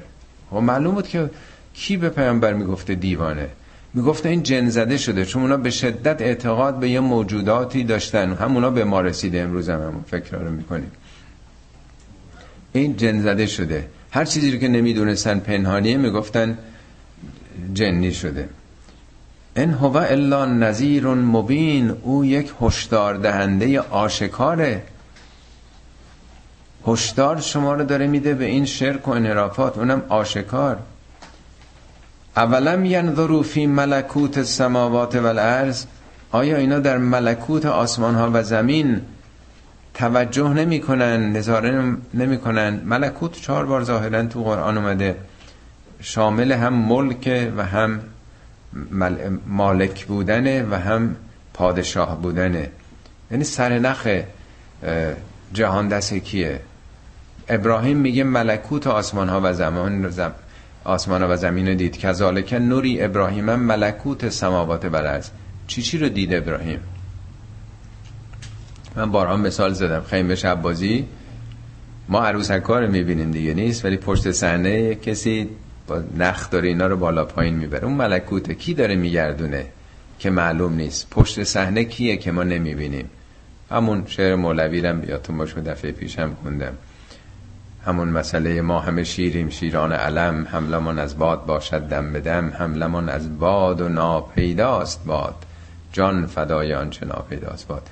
[0.54, 1.30] و خب معلوم بود که
[1.74, 3.50] کی به پیامبر می‌گفته دیوانه.
[3.94, 8.34] می‌گفته این جن زده شده چون اونا به شدت اعتقاد به یه موجوداتی داشتن.
[8.34, 10.92] همونا به ما رسیده امروز هم همون فکر رو می‌کنیم.
[12.74, 13.88] این جن زده شده.
[14.12, 16.58] هر چیزی رو که نمی‌دونستن پنهانیه می‌گفتن
[17.74, 18.50] جنی شده.
[19.56, 24.84] ان هو الا نذیر مبین او یک هشدار دهنده آشکاره.
[26.88, 29.78] هشدار شما رو داره میده به این شرک و انحرافات.
[29.78, 30.80] اونم آشکار.
[32.38, 35.86] اولم ینظروا فی ملکوت السماوات والارض.
[36.32, 39.02] آیا اینا در ملکوت آسمان ها و زمین
[39.94, 45.16] توجه نمی‌کنن نظاره نمی‌کنن؟ ملکوت چهار بار ظاهرا تو قرآن اومده.
[46.02, 48.02] شامل هم ملک و هم
[49.48, 51.16] مالک بودنه و هم
[51.54, 52.70] پادشاه بودنه.
[53.32, 54.08] یعنی سرنخ
[55.54, 56.60] جهان دست کیه؟
[57.50, 60.32] ابراهیم میگه ملکوت آسمان ها و زمان زم
[60.84, 61.98] آسمان ها و زمین رو دید.
[61.98, 65.30] کذالک نوری ابراهیم ملکوت سماوات بلرز
[65.68, 66.80] چی چی رو دید ابراهیم؟
[68.96, 70.04] من بارها مثال زدم.
[70.10, 71.06] خیمه شب بازی
[72.10, 75.50] ما عروسکار رو می‌بینیم دیگه نیست؟ ولی پشت صحنه کسی
[75.88, 77.86] با نخ داره اینا رو بالا پایین می‌بره.
[77.86, 79.66] اون ملکوته کی داره میگردونه
[80.20, 83.10] که معلوم نیست؟ پشت صحنه کیه که ما نمی‌بینیم؟
[83.72, 86.74] همون شعر مولوی رو بیاتون باشه دفعه پیشم خوندم.
[87.86, 93.10] همون مسئله ما همه شیریم شیران علم حملمان از باد باشد دم به دم حملمان
[93.10, 95.36] از باد و ناپیداست باد.
[95.94, 97.90] جان فدای آنچه ناپیداست باد.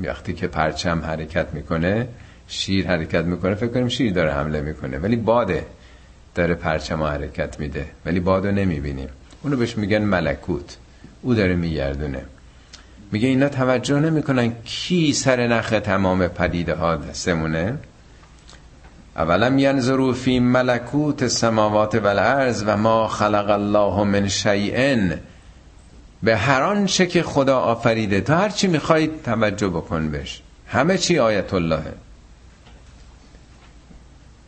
[0.00, 2.08] وقتی که پرچم حرکت می‌کنه
[2.48, 5.66] شیر حرکت می‌کنه فکر کنیم شیر داره حمله می‌کنه ولی باده
[6.34, 9.08] داره پرچم حرکت میده ولی بادو نمی‌بینیم.
[9.42, 10.76] اونو بهش میگن ملکوت.
[11.22, 12.22] او داره میگردونه.
[13.12, 17.78] میگه اینا توجه نمی‌کنن کی سر نخ تمام پدیده ها دستمونه؟
[19.16, 25.18] اولم ینظروا فی ملکوت السماوات والارض و ما خلق الله من شیئن
[26.22, 28.20] به هر آنچه که خدا آفریده.
[28.20, 31.92] تا هر چی می‌خواید توجه بکن بش همه چی آیت اللهه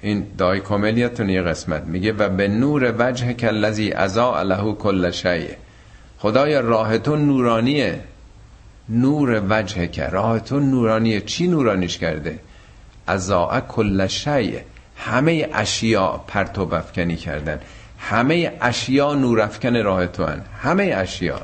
[0.01, 1.83] این دای کاملیتون یه قسمت.
[1.83, 5.49] میگه و به نور وجه کلذی ازا له کل شیء.
[6.19, 8.01] خدای راهتون نورانیه.
[8.89, 11.21] نور وجه که راهتون نورانیه.
[11.21, 12.39] چی نورانیش کرده؟
[13.09, 14.59] ازا کل شیء.
[14.97, 17.61] همه اشیا پرتو افکنی کردن.
[17.99, 20.41] همه اشیا نورافکن راه تو هن.
[20.63, 21.41] همه اشیا.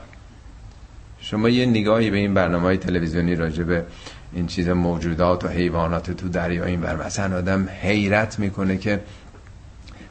[1.20, 3.84] شما یه نگاهی به این برنامه های تلویزیونی راجبه
[4.32, 9.00] این چیز موجودات و حیوانات تو دریا این بر مثلا آدم حیرت می‌کنه که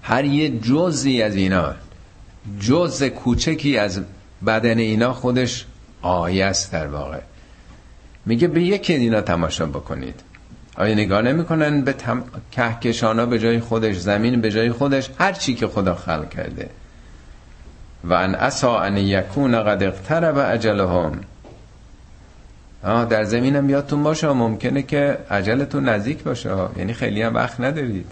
[0.02, 1.74] هر یه جزی از اینا
[2.60, 4.02] جز کوچکی از
[4.46, 5.66] بدن اینا خودش
[6.02, 7.20] آیه است در واقع.
[8.26, 10.22] میگه به یکی اینا تماشا بکنید.
[10.76, 12.24] آیا نگاه نمی‌کنن به تم...
[12.52, 16.70] کهکشانا به جای خودش زمین به جای خودش هر چی که خدا خلق کرده.
[18.04, 21.20] و ان اسا ان یکون قد اقترب اجلهم.
[22.84, 26.50] در زمینم یادتون باشه ممکنه که عجلتون نزدیک باشه.
[26.78, 28.12] یعنی خیلی هم وقت ندارید.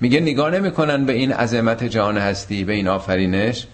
[0.00, 3.66] میگه نگاه نمی‌کنن به این عظمت جهان هستی به این آفرینش.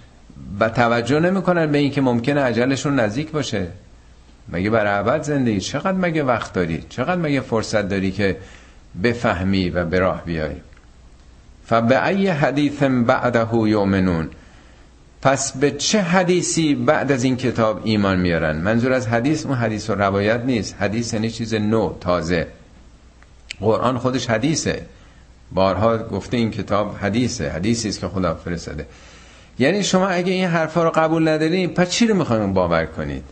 [0.61, 3.67] و توجه نمی‌کنن به این که ممکنه عجلشون نزدیک باشه.
[4.49, 8.37] مگه بر عبد زندگی؟ چقدر مگه وقت داری؟ چقدر مگه فرصت داری که
[9.03, 10.57] بفهمی و به راه بیای؟
[11.67, 14.31] فبه ای حدیث بعده یومنون
[15.23, 19.91] پس به چه حدیثی بعد از این کتاب ایمان میارن؟ منظور از حدیث اون حدیث
[19.91, 20.77] و روایت نیست.
[20.81, 22.47] حدیث یعنی چیز نو تازه.
[23.61, 24.83] قرآن خودش حدیثه.
[25.53, 27.51] بارها گفته این کتاب حدیثه.
[27.51, 28.87] حدیثی است که خدا فرستاده.
[29.59, 33.25] یعنی شما اگه این حرفا رو قبول ندارین پس چی رو می‌خواین باور کنید؟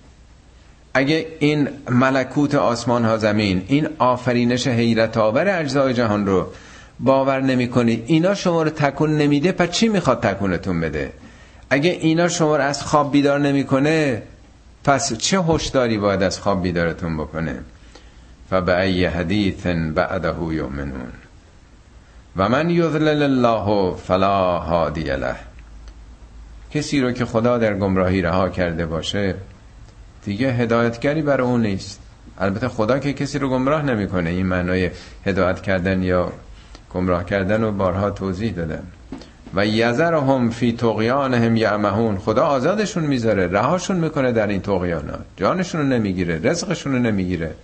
[0.94, 6.46] اگه این ملکوت آسمان ها زمین این آفرینش حیرت آور اجزای جهان رو
[7.00, 11.12] باور نمی کنید اینا شما رو تکون نمیده پس چی می‌خواد تکونتون بده؟
[11.70, 14.22] اگه اینا شما رو از خواب بیدار نمی‌کنه
[14.84, 17.58] پس چه هشداری باید از خواب بیدارتون بکنه؟
[18.50, 21.12] و به ای حدیث بعده یؤمنون.
[22.36, 25.36] و من یضلل الله فلا هادی له.
[26.74, 29.34] کسی رو که خدا در گمراهی رها کرده باشه
[30.24, 32.00] دیگه هدایتگری برای اون نیست.
[32.38, 34.90] البته خدا که کسی رو گمراه نمی‌کنه این معنای
[35.26, 36.32] هدایت کردن یا
[36.94, 38.82] گمراه کردن و بارها توضیح دادن
[39.54, 39.60] و
[40.20, 42.18] هم فی طغیانهم یعمهون.
[42.18, 47.54] خدا آزادشون می‌ذاره رهاشون می‌کنه در این طغیانات جانشون رو نمی‌گیره رزقشون رو نمی‌گیره.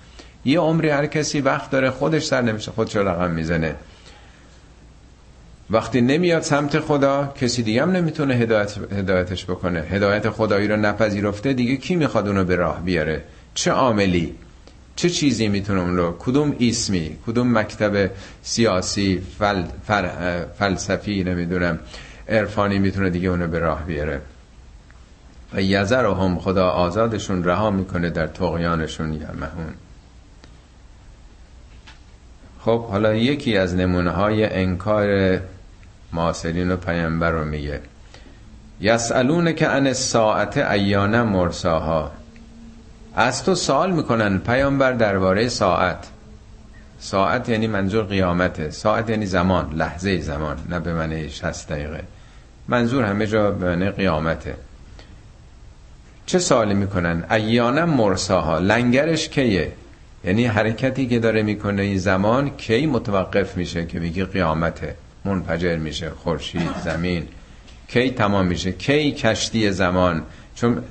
[0.45, 3.75] یه عمری هر کسی وقت داره خودش سر نمیشه خودش رقم می‌زنه.
[5.71, 9.81] وقتی نمیاد سمت خدا کسی دیگه هم نمی‌تونه هدایت هدایتش بکنه.
[9.81, 13.23] هدایت خدایی رو نپذیرفته دیگه کی می‌خواد اونو به راه بیاره؟
[13.55, 14.35] چه عاملی؟
[14.97, 18.11] چه چیزی می‌تونه اون رو کدوم اسمی کدوم مکتب
[18.43, 19.63] سیاسی فل...
[20.59, 21.79] فلسفی نمی‌دونم
[22.29, 24.21] عرفانی می‌تونه دیگه اونو به راه بیاره؟
[25.55, 29.75] و یزر هم خدا آزادشون رها می‌کنه در تقیانشون یا مهون.
[32.61, 35.39] خب حالا یکی از نمونه های انکار
[36.17, 37.81] معاصرین و پیامبر رو میگه.
[38.81, 42.11] یسالون که ان ساعت ایانه مرساها.
[43.15, 46.07] از تو سوال می‌کنن پیامبر درباره ساعت.
[46.99, 48.71] ساعت یعنی منظور قیامته.
[48.71, 52.01] ساعت یعنی زمان لحظه زمان نه به معنی 60 دقیقه.
[52.69, 54.55] منظور همه جا به معنی قیامته.
[56.27, 58.59] چه سوالی می‌کنن؟ ایانه مرساها.
[58.59, 59.73] لنگرش کیه؟
[60.25, 64.95] یعنی حرکتی که داره می‌کنه این زمان کی متوقف میشه که میگه قیامته؟
[65.27, 67.29] منفجر میشه خورشید زمین.
[67.89, 70.23] کی تمام میشه؟ کی کشتی زمان؟
[70.55, 70.83] چون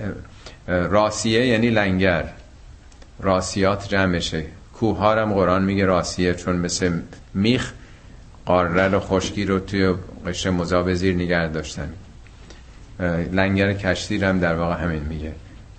[0.67, 2.25] راسیه یعنی لنگر.
[3.19, 6.99] راسیات جمع میشه کوه هم قرآن میگه راسیه چون مثل
[7.33, 7.73] میخ
[8.45, 9.93] قاره و خشکی رو توی
[10.27, 11.93] قشر مذاب زیر نگه داشتن.
[13.31, 15.31] لنگر کشتی هم در واقع همین میگه.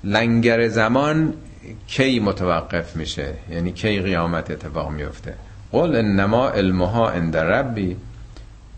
[0.04, 1.34] لنگر زمان
[1.86, 5.34] کی متوقف میشه؟ یعنی کی قیامت اتفاق میفته؟
[5.72, 7.96] قول انما علمها عند ربی.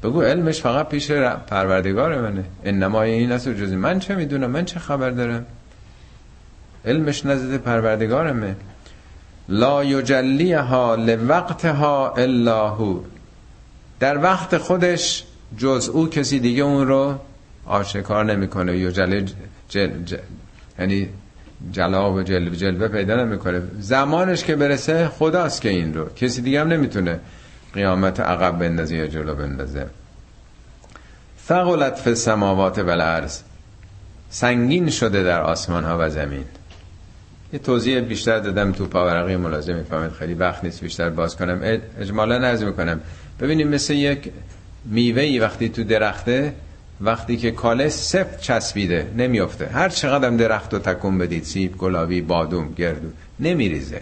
[0.03, 1.11] بگو علمش فقط پیش
[1.47, 2.45] پروردگار منه.
[2.65, 5.47] انما این است جزی من چه می‌دونم؟ من چه خبر دارم؟
[6.85, 8.57] علمش نزد پروردگارمه.
[9.49, 13.01] لا یجلیها لوقتها الا هو
[14.01, 15.25] در وقت خودش
[15.57, 17.19] جز او کسی دیگه اون رو
[17.67, 18.79] آشکار نمی‌کنه.
[18.79, 19.27] یا جل
[19.69, 20.17] جل جل
[20.79, 21.09] یعنی
[21.73, 23.63] جلا و جلوه جلوه پیدا نمی‌کنه.
[23.79, 26.09] زمانش که برسه خداست که این رو.
[26.17, 27.21] کسی دیگه هم نمی‌تونه.
[27.79, 29.87] قیامت عقب بندازه یا جلو بندازه.
[31.47, 33.41] ثقلت فی السماوات والارض
[34.31, 36.45] سنگین شده در آسمان ها و زمین.
[37.53, 40.13] یه توضیح بیشتر دادم تو پاورقی ملازم می‌فهمید.
[40.13, 41.79] خیلی وقت نیست بیشتر باز کنم.
[42.01, 43.01] اجمالا عرض می‌کنم.
[43.41, 44.33] ببینیم مثل یک
[44.85, 46.55] میوه وقتی تو درخته
[47.01, 49.67] وقتی که کاله سفت چسبیده نمیافته.
[49.67, 53.09] هر چقدر درخت رو تکون بدید سیب گلابی بادوم گردو
[53.41, 54.01] نمیریزه.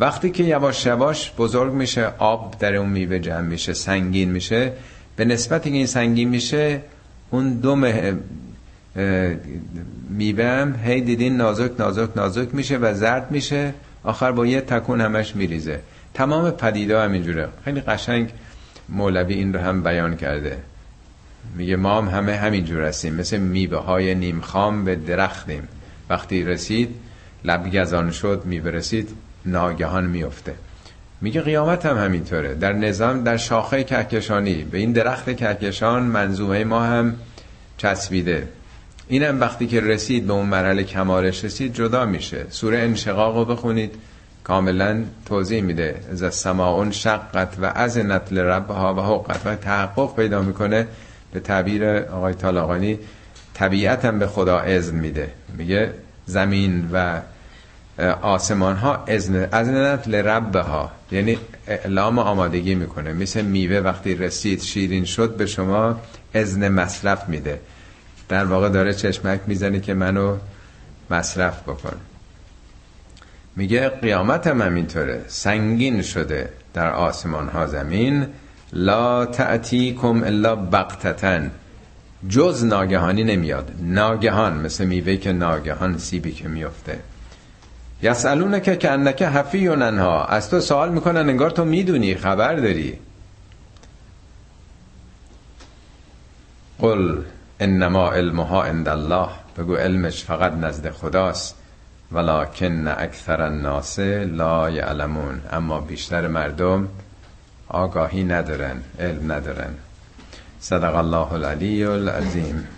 [0.00, 4.72] وقتی که یواش یواش بزرگ میشه آب در اون میوه جمع میشه سنگین میشه.
[5.16, 6.80] به نسبتی که این سنگین میشه
[7.30, 7.76] اون دو
[10.10, 13.74] میوه هم هی دیدین نازک نازک نازک میشه و زرد میشه.
[14.04, 15.80] آخر با یه تکون همش میریزه.
[16.14, 18.30] تمام پدیده همینجوره خیلی قشنگ
[18.88, 20.58] مولوی این رو هم بیان کرده.
[21.56, 23.14] میگه ما هم همه همینجور هستیم.
[23.14, 25.68] مثل میوه های نیمخام به درختیم.
[26.10, 26.94] وقتی رسید
[27.44, 28.70] لب گزان شد میوه
[29.46, 30.54] ناگهان میفته.
[31.20, 32.54] میگه قیامت هم همینطوره.
[32.54, 37.14] در نظام در شاخه کهکشانی به این درخت کهکشان منظومه ما هم
[37.78, 38.48] چسبیده.
[39.08, 42.46] اینم وقتی که رسید به اون مرحله کمالش رسید جدا میشه.
[42.50, 43.94] سوره انشقاق رو بخونید.
[44.44, 46.00] کاملا توضیح میده.
[46.10, 49.40] از سماعون شقت و از نتل ربها و حقت.
[49.44, 50.86] و تحقق پیدا می‌کنه
[51.32, 52.98] به تعبیر آقای طالاقانی
[53.54, 55.30] طبیعتم به خدا اذن میده.
[55.58, 55.90] میگه
[56.26, 57.20] زمین و
[58.22, 60.92] آسمان ها اذن اذنت لربها.
[61.12, 63.12] یعنی اعلام آمادگی می‌کنه.
[63.12, 66.00] مثل میوه وقتی رسید شیرین شد به شما
[66.34, 67.60] اذن مصرف میده.
[68.28, 70.36] در واقع داره چشمک می‌زنه که منو
[71.10, 71.96] مصرف بکن.
[73.56, 78.26] میگه قیامت هم همینطوره سنگین شده در آسمان ها زمین.
[78.72, 81.50] لا کم الا بقتتن
[82.28, 83.70] جز ناگهانی نمیاد.
[83.82, 86.98] ناگهان مثل میوه که ناگهان سیبی که میفته
[88.02, 92.98] یسالونه که کنکه حفی و ننها از تو سوال می‌کنن انگار تو می‌دونی خبر داری.
[96.78, 97.18] قل
[97.60, 99.28] انما علمها عند الله.
[99.58, 101.56] بگو علمش فقط نزد خداست.
[102.12, 105.40] ولکن اکثر الناس لا یعلمون.
[105.52, 106.88] اما بیشتر مردم
[107.68, 109.74] آگاهی ندارن علم ندارن.
[110.60, 112.68] صدق الله العلی العظیم.